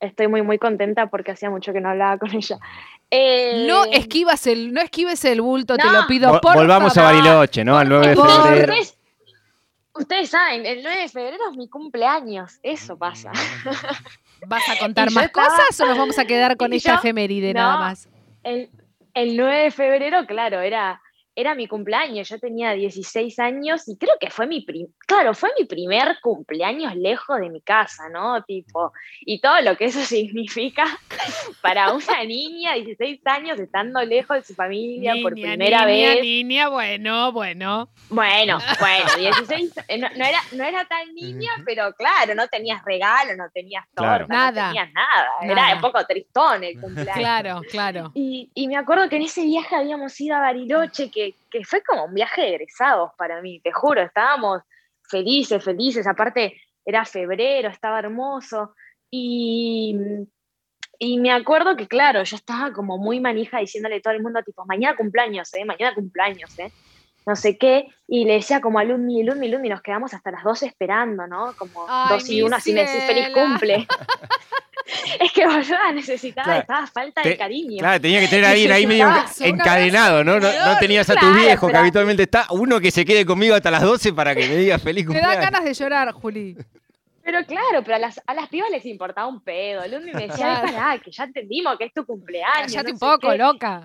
estoy 0.00 0.28
muy, 0.28 0.42
muy 0.42 0.58
contenta 0.58 1.08
porque 1.08 1.32
hacía 1.32 1.50
mucho 1.50 1.72
que 1.72 1.80
no 1.80 1.90
hablaba 1.90 2.18
con 2.18 2.34
ella. 2.34 2.58
no, 2.60 3.84
eh, 3.84 3.90
esquivas 3.92 4.46
el, 4.46 4.72
no 4.72 4.80
esquives 4.80 5.24
el 5.24 5.40
bulto, 5.40 5.76
te 5.76 5.90
lo 5.90 6.06
pido 6.06 6.40
por 6.40 6.54
Volvamos 6.54 6.96
a 6.96 7.02
Bariloche, 7.02 7.64
¿no? 7.64 7.78
Al 7.78 7.88
9 7.88 8.08
de 8.08 8.16
febrero. 8.16 8.74
Ustedes, 9.94 10.30
saben, 10.30 10.64
el 10.64 10.82
9 10.84 11.00
de 11.00 11.08
febrero 11.08 11.50
es 11.50 11.56
mi 11.56 11.68
cumpleaños, 11.68 12.60
eso 12.62 12.96
pasa. 12.96 13.32
¿Vas 14.46 14.68
a 14.68 14.78
contar 14.78 15.10
más 15.10 15.30
cosas 15.30 15.80
o 15.80 15.86
nos 15.86 15.98
vamos 15.98 16.18
a 16.20 16.24
quedar 16.24 16.56
con 16.56 16.72
esta 16.72 16.94
efeméride 16.94 17.52
nada 17.52 17.78
más? 17.78 18.08
El, 18.44 18.70
el 19.14 19.36
9 19.36 19.56
de 19.64 19.70
febrero, 19.72 20.24
claro, 20.26 20.60
era 20.60 21.02
era 21.38 21.54
mi 21.54 21.68
cumpleaños, 21.68 22.28
yo 22.28 22.40
tenía 22.40 22.72
16 22.72 23.38
años 23.38 23.86
y 23.86 23.96
creo 23.96 24.14
que 24.18 24.28
fue 24.28 24.48
mi, 24.48 24.66
claro, 25.06 25.34
fue 25.34 25.50
mi 25.56 25.66
primer 25.66 26.18
cumpleaños 26.20 26.96
lejos 26.96 27.38
de 27.38 27.48
mi 27.48 27.60
casa, 27.60 28.08
¿no? 28.08 28.42
Tipo, 28.42 28.92
y 29.20 29.40
todo 29.40 29.60
lo 29.60 29.76
que 29.76 29.84
eso 29.84 30.00
significa 30.04 30.84
para 31.62 31.92
una 31.92 32.24
niña 32.24 32.72
de 32.72 32.80
16 32.86 33.20
años 33.26 33.60
estando 33.60 34.02
lejos 34.04 34.38
de 34.38 34.42
su 34.42 34.54
familia 34.54 35.14
por 35.22 35.34
primera 35.34 35.86
niña, 35.86 36.14
vez. 36.14 36.22
Niña, 36.22 36.68
bueno, 36.70 37.30
bueno. 37.30 37.88
Bueno, 38.08 38.58
bueno, 38.80 39.16
16, 39.16 39.74
eh, 39.86 39.98
no, 39.98 40.08
no 40.16 40.24
era, 40.24 40.40
no 40.52 40.64
era 40.64 40.84
tan 40.86 41.14
niña, 41.14 41.52
pero 41.64 41.92
claro, 41.92 42.34
no 42.34 42.48
tenías 42.48 42.84
regalo, 42.84 43.36
no 43.36 43.48
tenías 43.54 43.84
torta, 43.94 44.08
Claro. 44.08 44.26
Nada. 44.28 44.62
no 44.62 44.72
tenías 44.72 44.92
nada. 44.92 45.28
Nada. 45.42 45.66
Era 45.68 45.74
un 45.76 45.80
poco 45.82 46.04
tristón 46.04 46.64
el 46.64 46.80
cumpleaños. 46.80 47.16
Claro, 47.16 47.60
claro. 47.70 48.10
Y, 48.14 48.50
y 48.54 48.66
me 48.66 48.76
acuerdo 48.76 49.08
que 49.08 49.16
en 49.16 49.22
ese 49.22 49.44
viaje 49.44 49.76
habíamos 49.76 50.20
ido 50.20 50.34
a 50.34 50.40
Bariloche, 50.40 51.12
que, 51.12 51.27
que 51.50 51.64
fue 51.64 51.82
como 51.82 52.04
un 52.04 52.14
viaje 52.14 52.42
de 52.42 52.54
egresados 52.54 53.10
para 53.16 53.40
mí, 53.42 53.60
te 53.60 53.72
juro, 53.72 54.02
estábamos 54.02 54.62
felices, 55.08 55.62
felices, 55.62 56.06
aparte 56.06 56.60
era 56.84 57.04
febrero, 57.04 57.68
estaba 57.68 57.98
hermoso, 57.98 58.74
y, 59.10 59.96
y 60.98 61.18
me 61.18 61.32
acuerdo 61.32 61.76
que, 61.76 61.86
claro, 61.86 62.22
yo 62.22 62.36
estaba 62.36 62.72
como 62.72 62.98
muy 62.98 63.20
manija 63.20 63.58
diciéndole 63.58 63.96
a 63.96 64.00
todo 64.00 64.14
el 64.14 64.22
mundo, 64.22 64.42
tipo, 64.42 64.64
mañana 64.66 64.96
cumpleaños, 64.96 65.52
¿eh? 65.54 65.64
Mañana 65.64 65.94
cumpleaños, 65.94 66.58
¿eh? 66.58 66.72
No 67.26 67.36
sé 67.36 67.58
qué, 67.58 67.88
y 68.06 68.24
le 68.24 68.34
decía 68.34 68.60
como 68.60 68.78
a 68.78 68.84
Lumi, 68.84 69.22
Lumi, 69.22 69.48
Lumi, 69.48 69.68
nos 69.68 69.82
quedamos 69.82 70.14
hasta 70.14 70.30
las 70.30 70.42
12 70.44 70.66
esperando, 70.66 71.26
¿no? 71.26 71.54
Como 71.58 71.84
Ay, 71.88 72.18
2 72.18 72.28
y 72.30 72.42
1, 72.42 72.56
así 72.56 72.72
me 72.72 72.80
decís 72.80 73.04
feliz 73.04 73.28
cumple. 73.34 73.86
es 75.20 75.32
que 75.32 75.46
boluda, 75.46 75.92
necesitaba, 75.92 76.44
Claro. 76.44 76.60
estaba 76.60 76.86
falta 76.86 77.22
Te- 77.22 77.28
de 77.30 77.36
cariño. 77.36 77.78
Claro, 77.78 78.00
tenía 78.00 78.20
que 78.20 78.28
tener 78.28 78.44
a 78.46 78.50
alguien 78.50 78.72
ahí 78.72 78.86
medio 78.86 79.08
encadenado, 79.40 80.24
¿no? 80.24 80.40
No, 80.40 80.48
no 80.50 80.78
tenías 80.78 81.08
a 81.10 81.14
tus 81.14 81.20
Claro, 81.22 81.36
viejos 81.38 81.70
que 81.70 81.76
habitualmente 81.76 82.22
está. 82.22 82.46
Uno 82.50 82.80
que 82.80 82.90
se 82.90 83.04
quede 83.04 83.24
conmigo 83.26 83.54
hasta 83.54 83.70
las 83.70 83.82
12 83.82 84.12
para 84.12 84.34
que 84.34 84.48
me 84.48 84.56
diga 84.56 84.78
feliz 84.78 85.06
Me 85.06 85.14
da 85.14 85.20
cumpleaños. 85.20 85.50
ganas 85.50 85.64
de 85.64 85.74
llorar, 85.74 86.12
Juli. 86.12 86.56
Pero 87.22 87.44
claro, 87.44 87.82
pero 87.84 87.96
a 87.96 87.98
las, 87.98 88.18
a 88.26 88.32
las 88.32 88.48
pibas 88.48 88.70
les 88.70 88.86
importaba 88.86 89.26
un 89.26 89.42
pedo. 89.44 89.86
Lumi 89.86 90.12
me 90.12 90.28
decía, 90.28 90.36
Claro. 90.62 90.66
"Ay, 90.68 90.72
pará, 90.72 90.98
que 90.98 91.10
ya 91.10 91.24
entendimos 91.24 91.76
que 91.76 91.84
es 91.84 91.92
tu 91.92 92.06
cumpleaños. 92.06 92.72
Cállate 92.72 92.88
no 92.88 92.94
un 92.94 92.98
poco, 92.98 93.30
qué". 93.32 93.36
loca. 93.36 93.82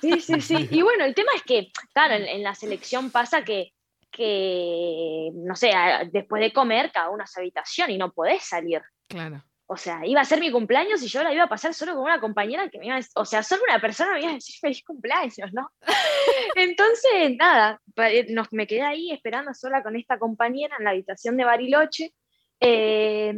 Sí, 0.00 0.20
sí, 0.20 0.40
sí. 0.40 0.68
Y 0.70 0.82
bueno, 0.82 1.04
el 1.04 1.12
tema 1.12 1.32
es 1.34 1.42
que, 1.42 1.72
claro, 1.92 2.14
en, 2.14 2.22
en 2.28 2.42
la 2.44 2.54
selección 2.54 3.10
pasa 3.10 3.42
que, 3.42 3.72
que, 4.12 5.30
no 5.34 5.56
sé, 5.56 5.72
después 6.12 6.40
de 6.40 6.52
comer, 6.52 6.92
cada 6.92 7.10
uno 7.10 7.24
a 7.24 7.26
su 7.26 7.40
habitación 7.40 7.90
y 7.90 7.98
no 7.98 8.12
podés 8.12 8.44
salir. 8.44 8.80
Claro. 9.08 9.42
O 9.66 9.76
sea, 9.76 10.00
iba 10.04 10.20
a 10.20 10.24
ser 10.24 10.40
mi 10.40 10.50
cumpleaños 10.50 11.02
y 11.02 11.08
yo 11.08 11.22
la 11.22 11.32
iba 11.32 11.44
a 11.44 11.48
pasar 11.48 11.72
solo 11.72 11.94
con 11.94 12.04
una 12.04 12.20
compañera 12.20 12.68
que 12.68 12.78
me 12.78 12.86
iba 12.86 12.96
a, 12.96 13.00
o 13.14 13.24
sea, 13.24 13.42
solo 13.42 13.62
una 13.66 13.80
persona 13.80 14.12
me 14.12 14.20
iba 14.20 14.30
a 14.30 14.34
decir 14.34 14.56
feliz 14.60 14.82
cumpleaños, 14.84 15.52
¿no? 15.52 15.70
Entonces, 16.54 17.36
nada, 17.38 17.80
eh, 17.96 18.26
nos, 18.28 18.52
me 18.52 18.66
quedé 18.66 18.82
ahí 18.82 19.10
esperando 19.10 19.54
sola 19.54 19.82
con 19.82 19.96
esta 19.96 20.18
compañera 20.18 20.76
en 20.78 20.84
la 20.84 20.90
habitación 20.90 21.36
de 21.36 21.44
Bariloche. 21.44 22.12
Eh, 22.60 23.34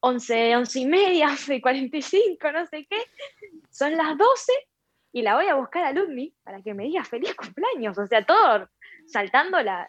11, 0.00 0.56
11 0.56 0.80
y 0.80 0.86
media, 0.86 1.28
11 1.30 1.54
y 1.54 1.60
45, 1.60 2.52
no 2.52 2.66
sé 2.66 2.86
qué. 2.88 2.98
Son 3.70 3.96
las 3.96 4.16
12 4.16 4.52
y 5.12 5.22
la 5.22 5.34
voy 5.34 5.46
a 5.46 5.54
buscar 5.54 5.84
a 5.84 5.92
Ludmi 5.92 6.34
para 6.44 6.62
que 6.62 6.74
me 6.74 6.84
diga 6.84 7.02
feliz 7.04 7.34
cumpleaños. 7.34 7.96
O 7.98 8.06
sea, 8.06 8.24
todo 8.24 8.68
saltando 9.06 9.60
la... 9.62 9.88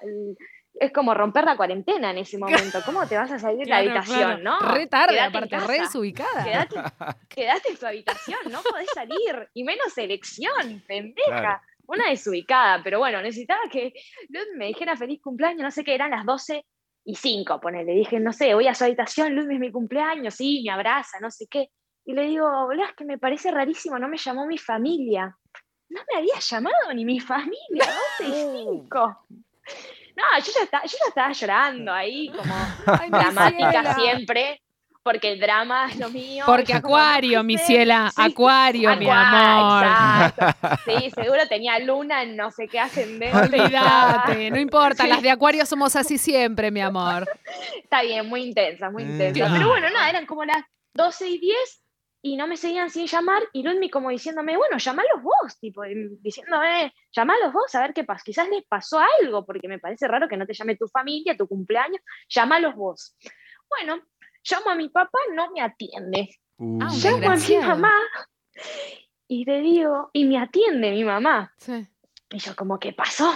es 0.80 0.92
como 0.92 1.14
romper 1.14 1.46
la 1.46 1.58
cuarentena 1.58 2.12
en 2.12 2.20
ese 2.20 2.38
momento. 2.38 2.80
¿Cómo 2.86 3.08
te 3.08 3.18
vas 3.18 3.32
a 3.32 3.40
salir 3.40 3.66
de 3.66 3.70
la 3.70 3.78
habitación, 3.78 4.42
claro. 4.42 4.44
no? 4.44 4.60
Re 4.60 4.88
tarde, 4.88 5.20
aparte, 5.20 5.60
re 5.60 5.80
desubicada. 5.80 6.44
Quédate, 6.44 6.76
quédate 7.30 7.70
en 7.70 7.78
tu 7.78 7.86
habitación, 7.86 8.40
no 8.52 8.62
podés 8.62 8.90
salir. 8.94 9.50
Y 9.54 9.64
menos 9.64 9.94
selección, 9.94 10.84
pendeja. 10.88 11.28
Claro. 11.28 11.62
Una 11.88 12.10
desubicada. 12.10 12.82
Pero 12.84 13.00
bueno, 13.00 13.22
necesitaba 13.22 13.62
que 13.72 13.94
Luz 14.30 14.46
me 14.56 14.68
dijera 14.68 14.96
feliz 14.96 15.22
cumpleaños, 15.22 15.62
no 15.62 15.72
sé 15.72 15.84
qué, 15.84 15.96
eran 15.96 16.12
las 16.12 16.26
12 16.26 16.66
y 17.06 17.16
5, 17.16 17.60
ponele. 17.60 17.94
Dije, 17.94 18.20
no 18.20 18.34
sé, 18.34 18.54
voy 18.54 18.68
a 18.68 18.76
su 18.76 18.84
habitación, 18.84 19.36
Luz 19.36 19.48
es 19.50 19.60
mi 19.60 19.72
cumpleaños, 19.72 20.36
sí, 20.36 20.62
me 20.66 20.72
abraza, 20.72 21.20
no 21.20 21.32
sé 21.32 21.48
qué. 21.50 21.70
Y 22.06 22.14
le 22.14 22.24
digo, 22.24 22.72
es 22.72 22.94
que 22.96 23.06
me 23.06 23.18
parece 23.18 23.52
rarísimo, 23.52 23.98
no 24.00 24.08
me 24.08 24.18
llamó 24.18 24.46
mi 24.46 24.58
familia. 24.58 25.36
No 25.90 26.02
me 26.12 26.20
había 26.20 26.40
llamado 26.40 26.94
ni 26.94 27.06
mi 27.06 27.20
familia, 27.20 27.86
12 28.20 28.28
y 28.28 28.84
5. 28.90 29.28
No, 30.18 30.24
yo 30.44 30.52
ya, 30.52 30.64
estaba, 30.64 30.84
yo 30.84 30.98
ya 31.00 31.08
estaba 31.10 31.32
llorando 31.32 31.94
ahí, 31.94 32.30
como 32.36 32.54
Ay, 33.02 33.10
dramática 33.12 33.94
siempre, 33.96 34.60
porque 35.04 35.32
el 35.34 35.40
drama 35.40 35.88
es 35.90 35.98
lo 35.98 36.10
mío. 36.10 36.44
Porque 36.48 36.74
Acuario, 36.74 37.38
no 37.38 37.44
mi 37.44 37.58
ciela, 37.60 38.12
sí, 38.14 38.22
Acuario, 38.24 38.96
mi 38.98 39.08
amor. 39.10 39.86
exacto. 39.86 40.78
Sí, 40.86 41.12
seguro 41.12 41.48
tenía 41.48 41.78
luna 41.80 42.24
en 42.24 42.36
no 42.36 42.50
sé 42.52 42.68
qué 42.68 42.80
ascendente. 42.80 43.38
Olvídate, 43.38 44.50
no 44.52 44.60
importa, 44.60 45.06
las 45.06 45.22
de 45.22 45.30
Acuario 45.30 45.66
somos 45.66 45.96
así 45.96 46.18
siempre, 46.18 46.72
mi 46.72 46.82
amor. 46.82 47.28
Está 47.84 48.02
bien, 48.02 48.28
muy 48.28 48.44
intensa, 48.44 48.90
muy 48.90 49.04
Mm. 49.06 49.12
intensa. 49.12 49.50
Pero 49.54 49.68
bueno, 49.70 49.90
nada, 49.92 50.10
eran 50.10 50.26
como 50.26 50.44
las 50.46 50.64
12 50.96 51.28
y 51.30 51.38
10 51.40 51.84
y 52.34 52.36
no 52.36 52.46
me 52.48 52.58
seguían 52.58 52.90
sin 52.90 53.08
llamar 53.08 53.42
y 53.54 53.64
Ludmi 53.64 53.90
como 53.90 54.10
diciéndome, 54.10 54.58
bueno, 54.58 54.78
llamalos 54.78 55.22
vos, 55.24 55.58
tipo, 55.60 55.84
diciéndome, 55.84 56.94
llamalos 57.12 57.54
vos 57.54 57.74
a 57.76 57.82
ver 57.82 57.94
qué 57.94 58.04
pasa. 58.04 58.22
Quizás 58.26 58.50
les 58.50 58.66
pasó 58.66 59.00
algo, 59.22 59.46
porque 59.46 59.68
me 59.68 59.80
parece 59.80 60.08
raro 60.08 60.28
que 60.28 60.36
no 60.36 60.46
te 60.46 60.54
llame 60.54 60.76
tu 60.76 60.88
familia, 60.88 61.38
tu 61.38 61.48
cumpleaños, 61.48 62.02
llamalos 62.30 62.76
vos. 62.76 63.16
Bueno, 63.70 64.02
llamo 64.50 64.70
a 64.72 64.76
mi 64.76 64.90
papá, 64.90 65.18
no 65.34 65.52
me 65.52 65.62
atiende. 65.62 66.30
Uh, 66.58 66.80
Ah, 66.82 66.90
Llamo 66.92 67.30
a 67.32 67.36
mi 67.36 67.58
mamá 67.58 67.94
y 69.28 69.46
le 69.46 69.62
digo, 69.62 70.10
y 70.14 70.26
me 70.26 70.38
atiende 70.40 70.92
mi 70.92 71.04
mamá. 71.04 71.54
Sí. 71.58 71.88
Y 72.30 72.40
yo 72.40 72.56
como, 72.56 72.78
¿qué 72.80 72.94
pasó? 72.94 73.32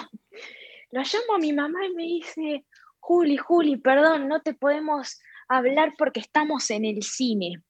Lo 0.91 1.01
llamo 1.01 1.35
a 1.35 1.39
mi 1.39 1.53
mamá 1.53 1.85
y 1.85 1.93
me 1.93 2.03
dice, 2.03 2.65
Juli, 2.99 3.37
Juli, 3.37 3.77
perdón, 3.77 4.27
no 4.27 4.41
te 4.41 4.53
podemos 4.53 5.21
hablar 5.47 5.93
porque 5.97 6.19
estamos 6.19 6.69
en 6.71 6.85
el 6.85 7.03
cine. 7.03 7.61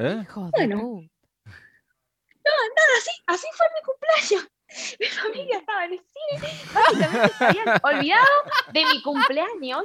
¿Eh? 0.00 0.18
Hijo 0.22 0.44
de 0.46 0.50
Bueno. 0.66 0.76
pu- 0.82 1.10
Así, 2.98 3.10
así 3.26 3.46
fue 3.56 3.66
mi 3.74 3.82
cumpleaños. 3.86 4.50
Mi 5.00 5.06
familia 5.06 5.58
estaba 5.58 5.84
en 5.84 5.92
el 5.94 6.00
cine. 6.00 6.52
Básicamente 6.72 7.28
se 7.38 7.44
habían 7.44 7.80
olvidado 7.82 8.26
de 8.72 8.84
mi 8.84 9.02
cumpleaños. 9.02 9.84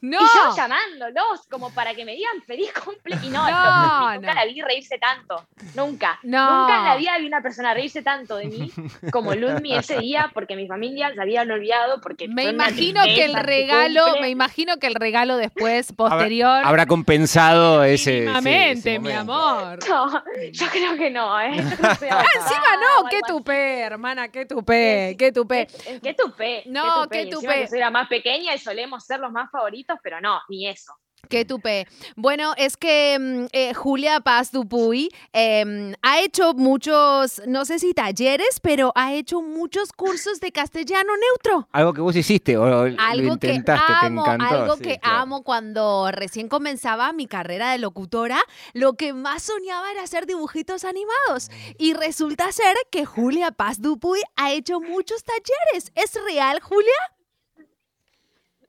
No, 0.00 0.20
Y 0.20 0.24
yo 0.24 0.56
llamándolos 0.56 1.46
como 1.50 1.70
para 1.70 1.94
que 1.94 2.04
me 2.04 2.12
digan 2.14 2.42
feliz 2.46 2.72
cumple. 2.72 3.16
Y 3.22 3.30
no, 3.30 3.42
nunca 3.42 4.18
no. 4.20 4.34
la 4.34 4.44
vi 4.44 4.62
reírse 4.62 4.98
tanto. 4.98 5.46
Nunca. 5.74 6.18
No. 6.22 6.60
Nunca 6.60 6.78
en 6.78 6.84
la 6.84 6.96
vida 6.96 7.18
vi 7.18 7.26
una 7.26 7.42
persona 7.42 7.74
reírse 7.74 8.02
tanto 8.02 8.36
de 8.36 8.46
mí 8.46 8.72
como 9.10 9.34
Ludmi 9.34 9.74
ese 9.74 9.98
día 9.98 10.30
porque 10.32 10.54
mi 10.56 10.66
familia 10.66 11.12
se 11.12 11.20
habían 11.20 11.50
olvidado. 11.50 12.00
Porque 12.00 12.28
me 12.28 12.44
imagino 12.44 13.02
que 13.02 13.24
el 13.24 13.34
regalo, 13.34 14.20
me 14.20 14.28
imagino 14.30 14.76
que 14.78 14.86
el 14.86 14.94
regalo 14.94 15.36
después, 15.36 15.92
posterior, 15.96 16.62
Habrá 16.64 16.86
compensado 16.86 17.82
ese. 17.84 18.26
ese 18.70 18.98
mi 18.98 19.12
amor. 19.12 19.78
No, 19.88 20.22
yo 20.52 20.66
creo 20.66 20.96
que 20.96 21.10
no, 21.10 21.40
¿eh? 21.40 21.50
Ah, 22.10 22.24
encima 22.34 22.76
no, 22.76 23.08
qué 23.08 23.20
tupé, 23.26 23.80
hermana, 23.80 24.28
qué 24.28 24.44
tupé, 24.44 25.16
qué 25.18 25.32
tupé. 25.32 25.66
¿Qué, 26.02 26.14
tupé? 26.14 26.62
No, 26.66 27.08
qué 27.08 27.26
tupé. 27.26 27.60
que 27.62 27.68
soy 27.68 27.78
la 27.78 27.90
más 27.90 28.06
pequeña 28.08 28.54
y 28.54 28.58
solemos 28.58 29.04
ser 29.04 29.20
los 29.20 29.32
más 29.32 29.50
favoritos, 29.50 29.87
pero 30.02 30.20
no, 30.20 30.40
ni 30.48 30.68
eso. 30.68 30.92
Qué 31.28 31.44
tupé. 31.44 31.86
Bueno, 32.16 32.54
es 32.56 32.76
que 32.76 33.18
mm, 33.18 33.46
eh, 33.52 33.74
Julia 33.74 34.20
Paz 34.20 34.52
Dupuy 34.52 35.10
em, 35.32 35.92
ha 36.00 36.20
hecho 36.20 36.54
muchos, 36.54 37.42
no 37.46 37.64
sé 37.64 37.78
si 37.78 37.92
talleres, 37.92 38.60
pero 38.62 38.92
ha 38.94 39.12
hecho 39.12 39.42
muchos 39.42 39.92
cursos 39.92 40.40
de 40.40 40.52
castellano 40.52 41.12
neutro. 41.16 41.68
Algo 41.72 41.92
que 41.92 42.00
vos 42.00 42.16
hiciste 42.16 42.56
o 42.56 42.66
lo 42.66 42.96
Algo 42.98 43.36
que 43.38 43.48
intentaste, 43.48 43.92
amo, 43.92 44.24
te 44.24 44.30
encantó. 44.30 44.54
algo 44.54 44.76
sí, 44.76 44.82
que 44.84 44.98
claro. 45.00 45.18
amo 45.18 45.42
cuando 45.42 46.10
recién 46.12 46.48
comenzaba 46.48 47.12
mi 47.12 47.26
carrera 47.26 47.72
de 47.72 47.78
locutora, 47.78 48.40
lo 48.72 48.94
que 48.94 49.12
más 49.12 49.42
soñaba 49.42 49.90
era 49.90 50.04
hacer 50.04 50.24
dibujitos 50.24 50.84
animados. 50.84 51.50
Y 51.78 51.94
resulta 51.94 52.50
ser 52.52 52.76
que 52.90 53.04
Julia 53.04 53.50
Paz 53.50 53.82
Dupuy 53.82 54.20
ha 54.36 54.52
hecho 54.52 54.80
muchos 54.80 55.24
talleres. 55.24 55.92
¿Es 55.94 56.14
real, 56.24 56.60
Julia? 56.60 57.17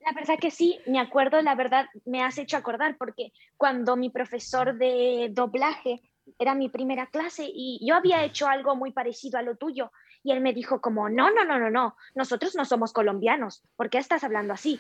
La 0.06 0.14
verdad 0.14 0.36
que 0.40 0.50
sí, 0.52 0.80
me 0.88 1.00
acuerdo, 1.00 1.42
la 1.42 1.56
verdad, 1.56 1.86
me 2.06 2.24
has 2.24 2.38
hecho 2.38 2.58
acordar, 2.58 2.96
porque 2.98 3.32
cuando 3.58 3.96
mi 3.98 4.10
profesor 4.10 4.78
de 4.78 5.28
doblaje 5.32 6.02
era 6.38 6.56
mi 6.56 6.70
primera 6.70 7.08
clase 7.08 7.46
y 7.52 7.80
yo 7.86 7.96
había 7.96 8.24
hecho 8.24 8.48
algo 8.48 8.76
muy 8.76 8.92
parecido 8.94 9.38
a 9.40 9.42
lo 9.42 9.56
tuyo, 9.58 9.92
y 10.24 10.32
él 10.32 10.42
me 10.42 10.54
dijo 10.54 10.80
como, 10.82 11.10
no, 11.10 11.32
no, 11.32 11.44
no, 11.46 11.60
no, 11.60 11.70
no, 11.70 11.96
nosotros 12.16 12.56
no 12.56 12.66
somos 12.66 12.94
colombianos, 12.94 13.64
¿por 13.76 13.90
qué 13.90 13.98
estás 13.98 14.24
hablando 14.24 14.54
así? 14.54 14.78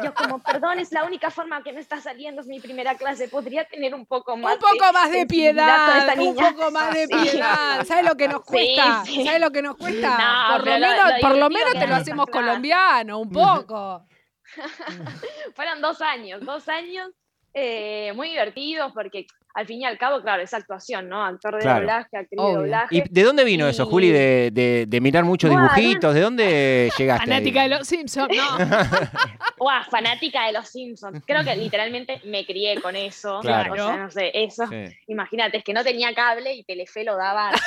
Y 0.00 0.04
yo 0.04 0.14
como, 0.14 0.38
perdón, 0.40 0.78
es 0.78 0.92
la 0.92 1.04
única 1.04 1.30
forma 1.30 1.62
que 1.62 1.72
me 1.72 1.80
está 1.80 2.00
saliendo, 2.00 2.40
es 2.40 2.46
mi 2.46 2.60
primera 2.60 2.94
clase, 2.96 3.28
podría 3.28 3.64
tener 3.66 3.94
un 3.94 4.06
poco 4.06 4.36
más 4.36 4.54
Un 4.54 4.60
poco 4.60 4.92
más 4.92 5.10
de 5.10 5.16
con 5.18 5.22
esta 5.22 5.28
piedad, 5.28 6.08
un 6.18 6.24
niña?". 6.24 6.50
poco 6.52 6.70
más 6.70 6.94
de 6.94 7.06
Sí. 7.08 7.14
piedad. 7.30 7.84
¿Sabes 7.84 8.04
lo 8.04 8.16
que 8.16 8.28
nos 8.28 8.40
Sí, 8.40 8.46
cuesta? 8.46 9.04
sí. 9.04 9.24
¿Sabes 9.24 9.40
lo 9.40 9.50
que 9.50 9.62
nos 9.62 9.76
cuesta? 9.76 10.18
No, 10.18 10.52
por 10.56 10.58
lo 10.58 10.64
pero 10.64 10.78
lo- 10.78 10.86
menos, 10.88 11.12
lo 11.14 11.20
por 11.20 11.36
lo 11.38 11.50
menos 11.50 11.72
te 11.78 11.86
lo 11.86 11.94
hacemos 11.96 12.26
colombiano, 12.26 13.18
un 13.20 13.30
poco. 13.30 14.06
Fueron 15.54 15.80
dos 15.80 16.00
años, 16.00 16.44
dos 16.44 16.68
años 16.68 17.10
eh, 17.54 18.12
muy 18.14 18.28
divertidos 18.30 18.92
porque, 18.92 19.26
al 19.56 19.66
fin 19.66 19.80
y 19.80 19.84
al 19.86 19.96
cabo, 19.98 20.20
claro, 20.20 20.42
es 20.42 20.52
actuación, 20.54 21.08
¿no? 21.08 21.24
Actor 21.24 21.54
de 21.56 21.60
Claro. 21.62 21.80
doblaje, 21.80 22.16
actriz 22.16 22.38
Obvio. 22.38 22.48
de 22.50 22.56
doblaje. 22.58 22.96
¿Y 22.96 23.02
de 23.08 23.22
dónde 23.22 23.42
vino 23.44 23.66
eso, 23.66 23.86
Juli, 23.86 24.10
de, 24.12 24.50
de- 24.52 24.84
de 24.86 25.00
mirar 25.00 25.24
muchos 25.24 25.48
dibujitos? 25.50 26.14
¿De 26.14 26.20
dónde 26.20 26.90
llegaste? 26.98 27.22
ahí? 27.24 27.28
Fanática 27.38 27.62
de 27.62 27.68
los 27.70 27.88
Simpsons, 27.88 28.28
no. 28.36 28.58
Fanática 29.90 30.46
de 30.46 30.52
los 30.52 30.68
Simpsons. 30.68 31.22
Creo 31.26 31.42
que 31.42 31.56
literalmente 31.56 32.20
me 32.24 32.44
crié 32.44 32.80
con 32.80 32.94
eso. 32.96 33.40
Claro. 33.40 33.72
O 33.72 33.76
sea, 33.76 33.96
no 33.96 34.10
sé, 34.10 34.30
eso. 34.34 34.66
Sí. 34.68 34.84
Imagínate, 35.08 35.56
es 35.58 35.64
que 35.64 35.72
no 35.72 35.82
tenía 35.82 36.12
cable 36.14 36.52
y 36.54 36.62
Telefe 36.64 37.04
lo 37.04 37.16
daba 37.16 37.50
las 37.52 37.62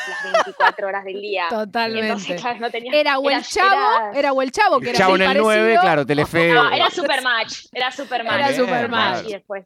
24 0.45 0.87
horas 0.87 1.03
del 1.03 1.19
día. 1.21 1.45
Totalmente. 1.49 2.07
Entonces, 2.07 2.41
claro, 2.41 2.59
no 2.59 2.69
tenía. 2.69 2.93
Era 2.93 3.17
o 3.19 3.29
el 3.29 3.41
chavo, 3.43 4.11
era 4.15 4.31
o 4.33 4.41
el 4.41 4.51
chavo, 4.51 4.79
que 4.79 4.89
El 4.91 4.95
era 4.95 4.99
chavo 5.05 5.15
en 5.15 5.21
el 5.23 5.37
9, 5.37 5.59
parecido. 5.61 5.81
claro, 5.81 6.05
Telefe. 6.05 6.53
No, 6.53 6.71
era 6.71 6.89
Supermatch. 6.89 7.65
Era 7.73 7.91
Supermatch. 7.91 8.37
Era 8.39 8.53
Supermatch. 8.53 9.27
Y 9.27 9.31
después. 9.33 9.65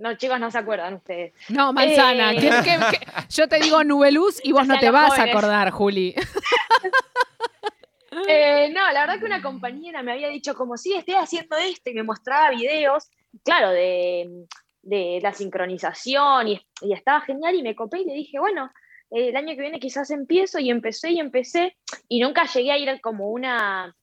No, 0.00 0.14
chicos, 0.16 0.40
no 0.40 0.50
se 0.50 0.58
acuerdan 0.58 0.94
ustedes. 0.94 1.32
No, 1.50 1.72
manzana. 1.72 2.32
Eh. 2.32 2.38
¿Qué- 2.40 2.50
qué- 2.64 2.78
qué? 2.98 3.06
Yo 3.30 3.48
te 3.48 3.58
digo 3.60 3.84
Nubeluz 3.84 4.40
y 4.42 4.52
vos 4.52 4.66
no 4.66 4.78
te 4.78 4.90
vas 4.90 5.18
a 5.18 5.24
acordar, 5.24 5.70
Juli. 5.70 6.14
Eh, 8.26 8.70
no, 8.74 8.90
la 8.92 9.02
verdad 9.02 9.18
que 9.20 9.24
una 9.24 9.40
compañera 9.40 10.02
me 10.02 10.12
había 10.12 10.28
dicho 10.28 10.54
como, 10.54 10.76
sí, 10.76 10.94
estoy 10.94 11.14
haciendo 11.14 11.56
esto 11.56 11.90
y 11.90 11.94
me 11.94 12.02
mostraba 12.02 12.50
videos, 12.50 13.08
claro, 13.44 13.70
de, 13.70 14.46
de 14.82 15.20
la 15.22 15.32
sincronización 15.32 16.48
y, 16.48 16.60
y 16.82 16.92
estaba 16.92 17.20
genial 17.20 17.54
y 17.54 17.62
me 17.62 17.76
copé 17.76 18.00
y 18.00 18.04
le 18.06 18.14
dije, 18.14 18.40
bueno, 18.40 18.70
eh, 19.12 19.28
el 19.28 19.36
año 19.36 19.54
que 19.54 19.60
viene 19.60 19.78
quizás 19.78 20.10
empiezo 20.10 20.58
y 20.58 20.70
empecé 20.70 21.10
y 21.12 21.20
empecé 21.20 21.76
y 22.08 22.20
nunca 22.20 22.46
llegué 22.46 22.72
a 22.72 22.78
ir 22.78 23.00
como 23.00 23.28
una 23.28 23.94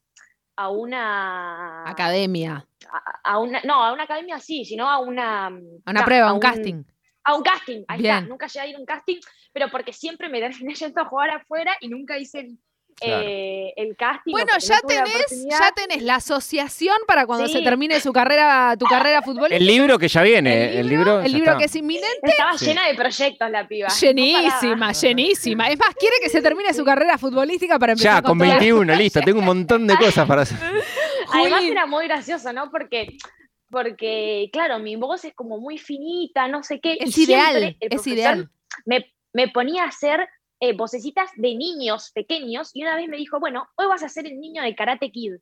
a 0.57 0.69
una 0.69 1.87
Academia. 1.89 2.65
a, 2.91 3.31
a 3.33 3.39
una 3.39 3.61
no 3.63 3.83
a 3.83 3.93
una 3.93 4.03
academia 4.03 4.39
sí 4.39 4.65
sino 4.65 4.89
a 4.89 4.97
una 4.99 5.47
A 5.47 5.51
una 5.91 6.03
prueba, 6.05 6.29
a 6.29 6.33
un 6.33 6.39
casting. 6.39 6.83
a 7.23 7.35
un 7.35 7.43
casting 7.43 7.83
ahí 7.87 8.01
Bien. 8.01 8.15
está 8.17 8.27
nunca 8.29 8.47
llegué 8.47 8.59
a 8.59 8.67
ir 8.67 8.75
a 8.75 8.79
un 8.79 8.85
casting 8.85 9.19
pero 9.53 9.69
porque 9.69 9.93
siempre 9.93 10.29
me 10.29 10.39
terminé 10.39 10.73
yendo 10.73 11.01
a 11.01 11.05
jugar 11.05 11.29
afuera 11.29 11.75
y 11.79 11.87
nunca 11.89 12.17
hice 12.17 12.39
el, 12.41 12.57
Claro. 12.99 13.23
eh, 13.27 13.73
el 13.77 13.95
casting 13.95 14.31
Bueno, 14.31 14.51
ya 14.57 14.79
tenés, 14.81 15.45
ya 15.47 15.71
tenés 15.71 16.01
la 16.01 16.15
asociación 16.15 16.97
para 17.07 17.27
cuando 17.27 17.45
Sí. 17.47 17.53
se 17.53 17.62
termine 17.62 17.99
su 17.99 18.12
carrera, 18.12 18.75
tu 18.77 18.86
carrera 18.86 19.21
futbolística. 19.21 19.57
El 19.57 19.67
libro 19.67 19.99
que 19.99 20.07
ya 20.07 20.23
viene. 20.23 20.79
El 20.79 20.88
libro, 20.89 21.19
El 21.21 21.31
libro 21.31 21.57
que 21.60 21.65
es 21.65 21.75
inminente. 21.75 22.07
Estaba 22.23 22.57
Sí. 22.57 22.65
llena 22.65 22.88
de 22.88 22.95
proyectos 22.95 23.51
la 23.51 23.67
piba. 23.67 23.89
Llenísima, 23.89 24.91
llenísima. 24.93 25.67
Es 25.69 25.77
más, 25.77 25.93
quiere 25.95 26.15
que 26.23 26.29
se 26.29 26.41
termine 26.41 26.73
su 26.73 26.83
carrera 26.83 27.17
futbolística 27.19 27.77
para 27.77 27.91
empezar 27.93 28.15
Ya, 28.15 28.21
con 28.23 28.38
todo. 28.39 28.47
21, 28.49 28.95
listo. 28.95 29.21
Tengo 29.21 29.39
un 29.39 29.45
montón 29.45 29.86
de 29.86 29.95
cosas 29.97 30.27
para 30.27 30.41
hacer. 30.41 30.57
Además 31.33 31.63
era 31.65 31.86
muy 31.86 32.07
gracioso, 32.07 32.51
¿no? 32.51 32.71
Porque, 32.71 33.15
porque, 33.69 34.49
claro, 34.51 34.79
mi 34.79 34.95
voz 34.95 35.25
es 35.25 35.33
como 35.36 35.60
muy 35.60 35.77
finita, 35.77 36.47
no 36.47 36.63
sé 36.63 36.79
qué. 36.79 36.97
Es 36.99 37.17
ideal, 37.17 37.57
el 37.63 37.77
es 37.79 38.07
ideal. 38.07 38.49
Me, 38.86 39.13
me 39.33 39.49
ponía 39.49 39.83
a 39.83 39.88
hacer 39.89 40.27
eh, 40.59 40.73
vocecitas 40.73 41.29
de 41.35 41.55
niños 41.55 42.11
pequeños 42.13 42.71
y 42.73 42.83
una 42.83 42.95
vez 42.95 43.07
me 43.07 43.17
dijo, 43.17 43.39
bueno, 43.39 43.67
hoy 43.75 43.87
vas 43.87 44.03
a 44.03 44.09
ser 44.09 44.25
el 44.25 44.39
niño 44.39 44.63
de 44.63 44.75
Karate 44.75 45.11
Kid. 45.11 45.33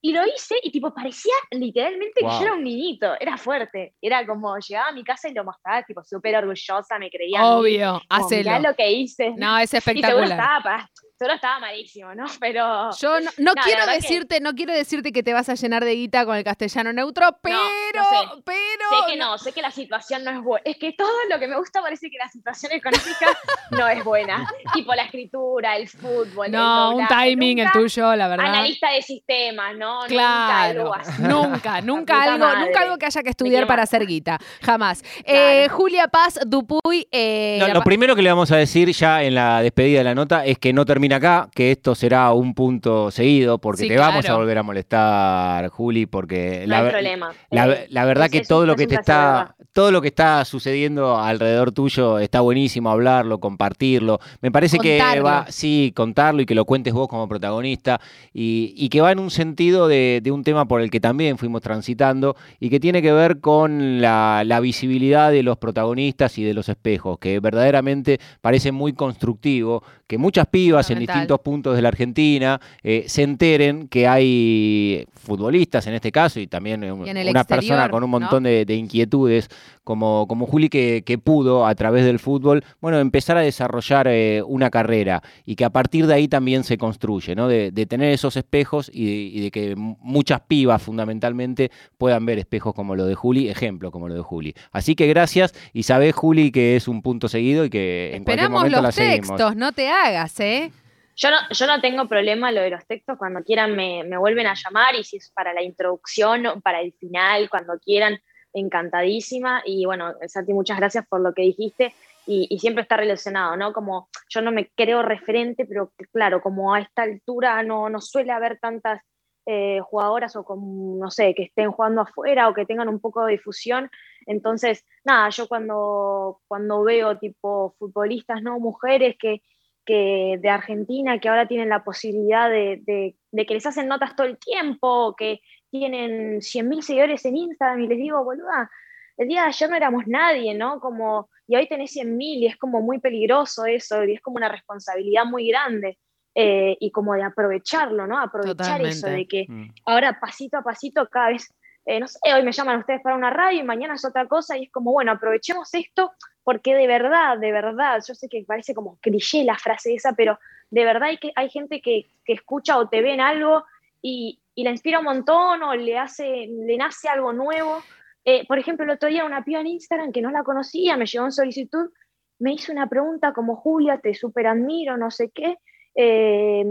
Y 0.00 0.12
lo 0.12 0.24
hice 0.24 0.54
y 0.62 0.70
tipo 0.70 0.94
parecía 0.94 1.32
literalmente 1.50 2.20
Wow. 2.22 2.30
que 2.30 2.36
yo 2.36 2.42
era 2.44 2.52
un 2.54 2.62
niñito, 2.62 3.14
era 3.18 3.36
fuerte. 3.36 3.94
Era 4.00 4.24
como 4.24 4.56
llegaba 4.58 4.90
a 4.90 4.92
mi 4.92 5.02
casa 5.02 5.28
y 5.28 5.34
lo 5.34 5.42
mostraba, 5.42 5.82
tipo 5.82 6.04
súper 6.04 6.36
orgullosa, 6.36 6.98
me 7.00 7.10
creía. 7.10 7.44
Obvio, 7.44 8.00
como, 8.08 8.28
"Mirá 8.30 8.54
hacelo. 8.56 8.68
lo 8.70 8.76
que 8.76 8.92
hice. 8.92 9.34
No, 9.36 9.58
es 9.58 9.74
y 9.74 9.80
seguro 9.80 9.90
espectacular. 10.24 10.30
estaba, 10.30 10.62
pa- 10.62 10.90
seguro 11.18 11.34
estaba 11.34 11.58
malísimo, 11.58 12.14
¿no? 12.14 12.24
Pero... 12.40 12.90
Yo 12.98 13.20
no, 13.20 13.30
no 13.38 13.52
quiero 13.54 13.80
verdad 13.80 13.92
que- 13.94 14.00
decirte, 14.00 14.40
no 14.40 14.52
quiero 14.54 14.72
decirte 14.72 15.12
que 15.12 15.22
te 15.22 15.32
vas 15.32 15.48
a 15.48 15.54
llenar 15.54 15.84
de 15.84 15.94
guita 15.94 16.24
con 16.24 16.36
el 16.36 16.44
castellano 16.44 16.92
neutro, 16.92 17.36
pero, 17.42 17.58
no 17.58 18.04
sé. 18.04 18.42
pero 18.44 18.58
Sé 19.06 19.12
que 19.12 19.16
no, 19.18 19.38
sé 19.38 19.52
que 19.52 19.62
la 19.62 19.70
situación 19.70 20.24
no 20.24 20.30
es 20.30 20.40
buena. 20.42 20.62
Es 20.64 20.76
que 20.76 20.92
todo 20.92 21.08
lo 21.30 21.38
que 21.38 21.48
me 21.48 21.56
gusta 21.56 21.80
parece 21.82 22.08
que 22.10 22.18
la 22.18 22.28
situación 22.28 22.72
económica 22.72 23.26
no 23.70 23.88
es 23.88 24.02
buena. 24.04 24.48
tipo 24.72 24.94
la 24.94 25.02
escritura, 25.04 25.76
el 25.76 25.88
fútbol. 25.88 26.46
el 26.46 26.52
No, 26.52 26.94
un 26.96 27.06
timing 27.08 27.58
el 27.58 27.64
nunca 27.66 27.78
tuyo, 27.78 28.14
la 28.16 28.28
verdad. 28.28 28.46
Analista 28.46 28.90
de 28.90 29.02
sistemas, 29.02 29.76
¿no? 29.76 30.02
Nunca 30.02 30.08
Claro, 30.08 30.80
algo 30.80 30.94
así. 30.94 31.22
nunca, 31.22 31.80
nunca 31.82 32.22
algo, 32.22 32.38
madre. 32.46 32.60
nunca 32.66 32.80
algo 32.80 32.98
que 32.98 33.06
haya 33.06 33.22
que 33.22 33.30
estudiar 33.30 33.66
para 33.66 33.82
hacer 33.82 34.06
guita, 34.06 34.38
jamás. 34.62 35.02
Eh. 35.24 35.68
Julia 35.70 36.08
Paz 36.08 36.38
Dupuy, 36.46 37.06
eh, 37.10 37.60
lo 37.72 37.82
primero 37.82 38.14
que 38.14 38.22
le 38.22 38.30
vamos 38.30 38.50
a 38.52 38.56
decir 38.56 38.90
ya 38.92 39.22
en 39.22 39.34
la 39.34 39.60
despedida 39.62 39.98
de 39.98 40.04
la 40.04 40.14
nota 40.14 40.44
es 40.44 40.58
que 40.58 40.72
no 40.72 40.84
termina 40.84 41.07
acá, 41.14 41.48
que 41.54 41.70
esto 41.70 41.94
será 41.94 42.32
un 42.32 42.54
punto 42.54 43.10
seguido, 43.10 43.58
porque 43.58 43.82
Sí, 43.82 43.88
te 43.88 43.96
vamos 43.98 44.28
a 44.28 44.34
volver 44.36 44.58
a 44.58 44.62
molestar, 44.62 45.68
Juli, 45.68 46.06
porque 46.06 46.62
No 46.66 46.70
la, 46.70 46.76
hay 46.78 46.82
ver- 46.84 46.92
problema. 46.92 47.32
la, 47.50 47.66
Eh, 47.68 47.86
la 47.90 48.04
verdad 48.04 48.26
es- 48.26 48.32
que 48.32 48.40
todo 48.42 48.66
lo 48.66 48.74
que 48.76 48.86
te 48.86 48.94
está, 48.96 49.54
todo 49.72 49.90
lo 49.92 50.00
que 50.02 50.08
está 50.08 50.44
sucediendo 50.44 51.18
alrededor 51.18 51.72
tuyo 51.72 52.18
está 52.18 52.40
buenísimo 52.40 52.90
hablarlo, 52.90 53.38
compartirlo. 53.38 54.18
Me 54.40 54.50
parece 54.50 54.78
que 54.78 54.98
va, 55.20 55.46
sí, 55.50 55.92
contarlo 55.94 56.42
y 56.42 56.46
que 56.46 56.54
lo 56.54 56.64
cuentes 56.64 56.92
vos 56.92 57.08
como 57.08 57.28
protagonista 57.28 58.00
y, 58.32 58.74
y 58.76 58.88
que 58.88 59.00
va 59.00 59.12
en 59.12 59.18
un 59.20 59.30
sentido 59.30 59.88
de, 59.88 60.20
de 60.22 60.30
un 60.30 60.42
tema 60.44 60.66
por 60.66 60.80
el 60.80 60.90
que 60.90 61.00
también 61.00 61.38
fuimos 61.38 61.62
transitando 61.62 62.36
y 62.60 62.70
que 62.70 62.80
tiene 62.80 63.02
que 63.02 63.12
ver 63.12 63.40
con 63.40 64.00
la, 64.00 64.42
la 64.44 64.60
visibilidad 64.60 65.30
de 65.30 65.42
los 65.42 65.58
protagonistas 65.58 66.36
y 66.38 66.44
de 66.44 66.54
los 66.54 66.68
espejos, 66.68 67.18
que 67.18 67.38
verdaderamente 67.40 68.18
parece 68.40 68.72
muy 68.72 68.92
constructivo 68.92 69.82
que 70.06 70.16
muchas 70.18 70.46
pibas 70.46 70.90
en 70.90 70.97
Fundamental. 70.98 71.14
distintos 71.16 71.40
puntos 71.40 71.76
de 71.76 71.82
la 71.82 71.88
Argentina 71.88 72.60
eh, 72.82 73.04
se 73.06 73.22
enteren 73.22 73.88
que 73.88 74.06
hay 74.06 75.06
futbolistas 75.14 75.86
en 75.86 75.94
este 75.94 76.10
caso 76.12 76.40
y 76.40 76.46
también 76.46 76.82
Y 76.82 76.86
en 76.86 77.28
una 77.28 77.44
persona 77.44 77.88
con 77.88 78.04
un 78.04 78.10
¿no? 78.10 78.20
montón 78.20 78.42
de, 78.44 78.64
de 78.64 78.74
inquietudes 78.74 79.48
como, 79.84 80.26
como 80.28 80.46
Juli 80.46 80.68
que, 80.68 81.02
que 81.04 81.16
pudo 81.18 81.66
a 81.66 81.74
través 81.74 82.04
del 82.04 82.18
fútbol, 82.18 82.62
bueno, 82.80 82.98
empezar 82.98 83.38
a 83.38 83.40
desarrollar 83.40 84.06
eh, 84.08 84.42
una 84.46 84.68
carrera 84.70 85.22
y 85.46 85.54
que 85.56 85.64
a 85.64 85.70
partir 85.70 86.06
de 86.06 86.12
ahí 86.14 86.28
también 86.28 86.62
se 86.64 86.76
construye, 86.76 87.34
¿no? 87.34 87.48
De, 87.48 87.70
de 87.70 87.86
tener 87.86 88.12
esos 88.12 88.36
espejos 88.36 88.90
y 88.92 89.06
de, 89.06 89.12
y 89.12 89.40
de 89.40 89.50
que 89.50 89.74
muchas 89.76 90.40
pibas 90.42 90.82
fundamentalmente 90.82 91.70
puedan 91.96 92.26
ver 92.26 92.38
espejos 92.38 92.74
como 92.74 92.94
lo 92.96 93.06
de 93.06 93.14
Juli, 93.14 93.48
ejemplo 93.48 93.90
como 93.90 94.08
lo 94.08 94.14
de 94.14 94.20
Juli. 94.20 94.54
Así 94.72 94.94
que 94.94 95.06
gracias 95.06 95.54
y 95.72 95.84
sabés, 95.84 96.14
Juli, 96.14 96.50
que 96.50 96.76
es 96.76 96.86
un 96.86 97.00
punto 97.00 97.28
seguido 97.28 97.64
y 97.64 97.70
que 97.70 98.14
en 98.14 98.24
cualquier 98.24 98.44
Esperamos 98.44 98.58
momento 98.60 98.82
la 98.82 98.88
los 98.88 98.94
seguimos. 98.94 99.28
textos, 99.28 99.56
no 99.56 99.72
te 99.72 99.88
hagas, 99.88 100.38
¿eh? 100.40 100.70
Yo 101.18 101.30
no, 101.30 101.36
yo 101.50 101.66
no 101.66 101.80
tengo 101.80 102.06
problema 102.06 102.52
lo 102.52 102.62
de 102.62 102.70
los 102.70 102.86
textos, 102.86 103.18
cuando 103.18 103.42
quieran 103.42 103.74
me, 103.74 104.04
me 104.04 104.16
vuelven 104.16 104.46
a 104.46 104.54
llamar 104.54 104.94
y 104.94 105.02
si 105.02 105.16
es 105.16 105.30
para 105.32 105.52
la 105.52 105.62
introducción 105.62 106.46
o 106.46 106.60
para 106.60 106.80
el 106.80 106.92
final, 106.92 107.50
cuando 107.50 107.78
quieran, 107.80 108.20
encantadísima. 108.52 109.62
Y 109.64 109.84
bueno, 109.84 110.14
Santi, 110.26 110.52
muchas 110.52 110.78
gracias 110.78 111.06
por 111.08 111.20
lo 111.20 111.34
que 111.34 111.42
dijiste 111.42 111.92
y, 112.26 112.46
y 112.50 112.58
siempre 112.60 112.82
está 112.82 112.96
relacionado, 112.96 113.56
¿no? 113.56 113.72
Como 113.72 114.08
yo 114.28 114.42
no 114.42 114.52
me 114.52 114.68
creo 114.68 115.02
referente, 115.02 115.66
pero 115.66 115.92
claro, 116.12 116.40
como 116.40 116.72
a 116.72 116.80
esta 116.80 117.02
altura 117.02 117.62
no, 117.62 117.88
no 117.88 118.00
suele 118.00 118.32
haber 118.32 118.58
tantas 118.58 119.02
eh, 119.46 119.80
jugadoras 119.80 120.36
o 120.36 120.44
como, 120.44 120.98
no 120.98 121.10
sé, 121.10 121.34
que 121.34 121.44
estén 121.44 121.72
jugando 121.72 122.02
afuera 122.02 122.48
o 122.48 122.54
que 122.54 122.66
tengan 122.66 122.88
un 122.88 123.00
poco 123.00 123.24
de 123.24 123.32
difusión. 123.32 123.90
Entonces, 124.26 124.84
nada, 125.04 125.30
yo 125.30 125.48
cuando, 125.48 126.42
cuando 126.46 126.84
veo 126.84 127.16
tipo 127.18 127.74
futbolistas, 127.78 128.42
¿no? 128.42 128.60
Mujeres 128.60 129.16
que, 129.18 129.40
que 129.88 130.36
de 130.38 130.50
Argentina 130.50 131.18
que 131.18 131.30
ahora 131.30 131.48
tienen 131.48 131.70
la 131.70 131.82
posibilidad 131.82 132.50
de, 132.50 132.82
de- 132.84 133.16
de 133.32 133.46
que 133.46 133.54
les 133.54 133.64
hacen 133.64 133.88
notas 133.88 134.14
todo 134.14 134.26
el 134.26 134.36
tiempo, 134.36 135.14
que 135.16 135.40
tienen 135.70 136.42
100.000 136.42 136.82
seguidores 136.82 137.24
en 137.24 137.36
Instagram 137.38 137.80
y 137.80 137.88
les 137.88 137.96
digo, 137.98 138.22
boluda, 138.22 138.70
el 139.16 139.28
día 139.28 139.42
de 139.42 139.48
ayer 139.48 139.70
no 139.70 139.76
éramos 139.76 140.06
nadie, 140.06 140.54
¿no? 140.54 140.78
Como, 140.80 141.30
y 141.46 141.56
hoy 141.56 141.66
tenés 141.66 141.90
100.000 141.92 142.38
y 142.42 142.46
es 142.46 142.56
como 142.58 142.82
muy 142.82 142.98
peligroso 143.00 143.64
eso, 143.64 144.04
y 144.04 144.12
es 144.14 144.20
como 144.20 144.36
una 144.36 144.50
responsabilidad 144.50 145.24
muy 145.24 145.48
grande. 145.48 145.96
eh, 146.40 146.76
y 146.78 146.92
como 146.92 147.14
de 147.14 147.22
aprovecharlo, 147.24 148.06
¿no? 148.06 148.20
Aprovechar 148.20 148.80
eso, 148.90 149.06
de 149.16 149.26
que 149.26 149.46
Mm. 149.48 149.70
ahora 149.86 150.20
pasito 150.20 150.56
a 150.58 150.62
pasito 150.62 151.08
cada 151.10 151.30
vez, 151.30 151.48
eh, 151.88 152.00
no 152.00 152.06
sé, 152.06 152.18
hoy 152.34 152.42
me 152.42 152.52
llaman 152.52 152.80
ustedes 152.80 153.00
para 153.00 153.16
una 153.16 153.30
radio 153.30 153.60
y 153.60 153.62
mañana 153.62 153.94
es 153.94 154.04
otra 154.04 154.26
cosa 154.26 154.58
y 154.58 154.64
es 154.64 154.70
como, 154.70 154.92
bueno, 154.92 155.12
aprovechemos 155.12 155.72
esto 155.72 156.12
porque 156.44 156.74
de 156.74 156.86
verdad, 156.86 157.38
de 157.38 157.50
verdad, 157.50 158.02
yo 158.06 158.14
sé 158.14 158.28
que 158.28 158.44
parece 158.46 158.74
como 158.74 158.98
cliché 159.00 159.42
la 159.42 159.56
frase 159.56 159.94
esa, 159.94 160.12
pero 160.12 160.38
de 160.68 160.84
verdad 160.84 161.04
hay, 161.04 161.16
que, 161.16 161.32
hay 161.34 161.48
gente 161.48 161.80
que, 161.80 162.06
que 162.26 162.34
escucha 162.34 162.76
o 162.76 162.90
te 162.90 163.00
ve 163.00 163.14
en 163.14 163.22
algo 163.22 163.64
y, 164.02 164.38
y 164.54 164.64
la 164.64 164.70
inspira 164.70 164.98
un 164.98 165.06
montón 165.06 165.62
o 165.62 165.74
le, 165.74 165.98
hace, 165.98 166.46
le 166.46 166.76
nace 166.76 167.08
algo 167.08 167.32
nuevo. 167.32 167.82
Eh, 168.22 168.46
por 168.46 168.58
ejemplo, 168.58 168.84
el 168.84 168.90
otro 168.90 169.08
día 169.08 169.24
una 169.24 169.42
piba 169.42 169.60
en 169.60 169.68
Instagram 169.68 170.12
que 170.12 170.20
no 170.20 170.30
la 170.30 170.42
conocía, 170.42 170.98
me 170.98 171.06
llegó 171.06 171.24
en 171.24 171.32
solicitud, 171.32 171.90
me 172.38 172.52
hizo 172.52 172.70
una 172.70 172.86
pregunta 172.86 173.32
como, 173.32 173.56
Julia, 173.56 173.98
te 173.98 174.12
super 174.12 174.46
admiro, 174.46 174.98
no 174.98 175.10
sé 175.10 175.30
qué. 175.30 175.56
Eh, 175.94 176.66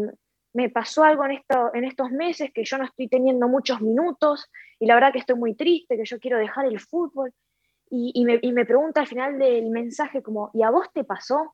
me 0.57 0.71
pasó 0.71 1.03
algo 1.03 1.23
en, 1.23 1.33
esto, 1.33 1.69
en 1.75 1.85
estos 1.85 2.09
meses 2.09 2.49
que 2.51 2.65
yo 2.65 2.79
no 2.79 2.85
estoy 2.85 3.07
teniendo 3.07 3.47
muchos 3.47 3.79
minutos 3.79 4.49
y 4.79 4.87
la 4.87 4.95
verdad 4.95 5.13
que 5.13 5.19
estoy 5.19 5.35
muy 5.35 5.53
triste, 5.53 5.95
que 5.95 6.03
yo 6.03 6.19
quiero 6.19 6.39
dejar 6.39 6.65
el 6.65 6.79
fútbol. 6.79 7.31
Y, 7.91 8.11
y 8.15 8.25
me, 8.25 8.39
y 8.41 8.51
me 8.53 8.65
pregunta 8.65 9.01
al 9.01 9.07
final 9.07 9.37
del 9.37 9.69
mensaje 9.69 10.23
como, 10.23 10.49
¿y 10.55 10.63
a 10.63 10.71
vos 10.71 10.87
te 10.91 11.03
pasó? 11.03 11.53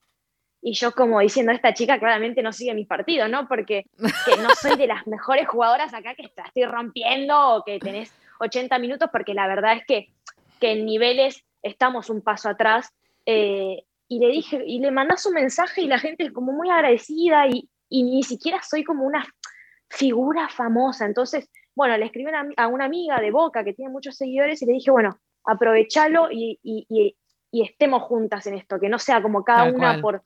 Y 0.62 0.72
yo 0.76 0.94
como 0.94 1.20
diciendo, 1.20 1.52
esta 1.52 1.74
chica 1.74 2.00
claramente 2.00 2.42
no 2.42 2.54
sigue 2.54 2.74
mis 2.74 2.88
partidos, 2.88 3.30
¿no? 3.30 3.46
Porque 3.50 3.84
que 3.98 4.42
no 4.42 4.50
soy 4.56 4.78
de 4.78 4.88
las 4.88 5.06
mejores 5.16 5.50
jugadoras 5.50 5.94
acá 5.94 6.16
que 6.16 6.32
la 6.38 6.46
estoy 6.46 6.64
rompiendo 6.64 7.56
o 7.56 7.64
que 7.66 7.80
tenés 7.80 8.14
80 8.40 8.80
minutos, 8.80 9.10
porque 9.12 9.34
la 9.34 9.48
verdad 9.48 9.74
es 9.74 9.86
que, 9.86 10.14
que 10.62 10.72
en 10.72 10.86
niveles 10.86 11.44
estamos 11.62 12.10
un 12.10 12.22
paso 12.22 12.48
atrás 12.48 12.90
Eh, 13.26 13.84
y 14.10 14.20
le 14.20 14.28
dije, 14.28 14.62
y 14.66 14.80
le 14.80 14.92
mandas 14.92 15.26
un 15.26 15.34
mensaje 15.34 15.82
y 15.82 15.88
la 15.88 15.98
gente 15.98 16.26
es 16.26 16.32
como 16.32 16.52
muy 16.52 16.70
agradecida 16.70 17.48
y, 17.48 17.70
y 17.94 18.02
ni 18.02 18.24
siquiera 18.24 18.60
soy 18.64 18.84
como 18.84 19.06
una 19.06 19.24
figura 19.88 20.50
famosa. 20.50 21.06
Entonces, 21.06 21.48
bueno, 21.76 21.96
le 21.96 22.06
escribí 22.06 22.32
a 22.58 22.68
una 22.68 22.86
amiga 22.86 23.22
de 23.22 23.30
Boca 23.30 23.64
que 23.64 23.74
tiene 23.74 23.92
muchos 23.92 24.18
seguidores 24.18 24.64
y 24.64 24.66
le 24.66 24.74
dije, 24.74 24.90
bueno, 24.90 25.20
aprovechalo 25.46 26.30
y, 26.32 26.60
y, 26.64 27.16
estemos 27.52 28.02
juntas 28.02 28.48
en 28.48 28.56
esto, 28.56 28.80
que 28.80 28.90
no 28.90 28.98
sea 28.98 29.22
como 29.22 29.44
cada 29.44 29.72
una 29.72 30.02
por, 30.02 30.24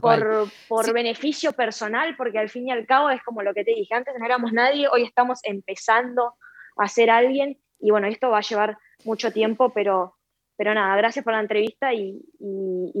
por, 0.00 0.48
por 0.68 0.92
beneficio 0.92 1.52
personal, 1.52 2.14
porque 2.16 2.38
al 2.38 2.50
fin 2.50 2.68
y 2.68 2.70
al 2.70 2.86
cabo 2.86 3.10
es 3.10 3.20
como 3.24 3.42
lo 3.42 3.52
que 3.52 3.64
te 3.64 3.74
dije, 3.74 3.96
antes 3.96 4.14
no 4.16 4.24
éramos 4.24 4.52
nadie, 4.52 4.86
hoy 4.86 5.02
estamos 5.02 5.40
empezando 5.42 6.34
a 6.76 6.86
ser 6.86 7.10
alguien 7.10 7.58
y 7.80 7.90
bueno, 7.90 8.06
esto 8.06 8.30
va 8.30 8.38
a 8.38 8.42
llevar 8.42 8.78
mucho 9.04 9.32
tiempo, 9.32 9.72
pero 9.72 10.17
pero 10.58 10.74
nada, 10.74 10.96
gracias 10.96 11.24
por 11.24 11.32
la 11.32 11.40
entrevista 11.40 11.94
y, 11.94 12.20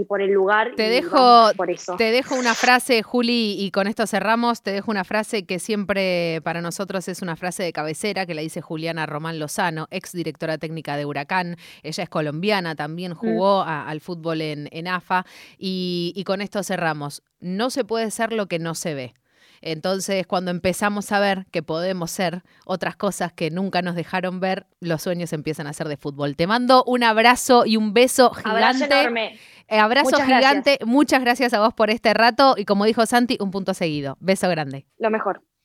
por 0.06 0.22
el 0.22 0.30
lugar. 0.30 0.74
Te 0.76 0.88
dejo, 0.88 1.50
por 1.56 1.72
eso. 1.72 1.96
Te 1.96 2.12
dejo 2.12 2.36
una 2.36 2.54
frase, 2.54 3.02
Juli, 3.02 3.56
y 3.58 3.72
con 3.72 3.88
esto 3.88 4.06
cerramos. 4.06 4.62
Te 4.62 4.70
dejo 4.70 4.92
una 4.92 5.02
frase 5.02 5.44
que 5.44 5.58
siempre 5.58 6.40
para 6.44 6.60
nosotros 6.60 7.08
es 7.08 7.20
una 7.20 7.34
frase 7.34 7.64
de 7.64 7.72
cabecera 7.72 8.26
que 8.26 8.34
la 8.34 8.42
dice 8.42 8.60
Juliana 8.60 9.06
Román 9.06 9.40
Lozano, 9.40 9.88
ex 9.90 10.12
directora 10.12 10.56
técnica 10.56 10.96
de 10.96 11.04
Huracán. 11.04 11.56
Ella 11.82 12.04
es 12.04 12.08
colombiana, 12.08 12.76
también 12.76 13.12
mm. 13.12 13.16
jugó 13.16 13.62
al 13.62 14.00
fútbol 14.00 14.40
en, 14.40 14.68
en 14.70 14.86
AFA. 14.86 15.26
Y, 15.58 16.12
y 16.14 16.22
con 16.22 16.40
esto 16.40 16.62
cerramos. 16.62 17.24
No 17.40 17.70
se 17.70 17.82
puede 17.84 18.12
ser 18.12 18.32
lo 18.32 18.46
que 18.46 18.60
no 18.60 18.76
se 18.76 18.94
ve. 18.94 19.14
Entonces, 19.60 20.26
cuando 20.26 20.50
empezamos 20.50 21.10
a 21.12 21.20
ver 21.20 21.46
que 21.50 21.62
podemos 21.62 22.10
ser 22.10 22.42
otras 22.64 22.96
cosas 22.96 23.32
que 23.32 23.50
nunca 23.50 23.82
nos 23.82 23.94
dejaron 23.94 24.40
ver, 24.40 24.66
los 24.80 25.02
sueños 25.02 25.32
empiezan 25.32 25.66
a 25.66 25.72
ser 25.72 25.88
de 25.88 25.96
fútbol. 25.96 26.36
Te 26.36 26.46
mando 26.46 26.84
un 26.84 27.02
abrazo 27.02 27.64
y 27.66 27.76
un 27.76 27.92
beso 27.92 28.30
gigante. 28.30 28.50
Abrazo 28.50 28.84
enorme. 28.84 29.38
Eh, 29.68 29.78
abrazo 29.78 30.16
gigante. 30.24 30.78
Muchas 30.84 31.20
gracias 31.20 31.52
a 31.52 31.60
vos 31.60 31.74
por 31.74 31.90
este 31.90 32.14
rato 32.14 32.54
y 32.56 32.64
como 32.64 32.84
dijo 32.86 33.04
Santi, 33.04 33.36
un 33.40 33.50
punto 33.50 33.74
seguido. 33.74 34.16
Beso 34.20 34.48
grande. 34.48 34.86
Lo 34.98 35.10
mejor. 35.10 35.42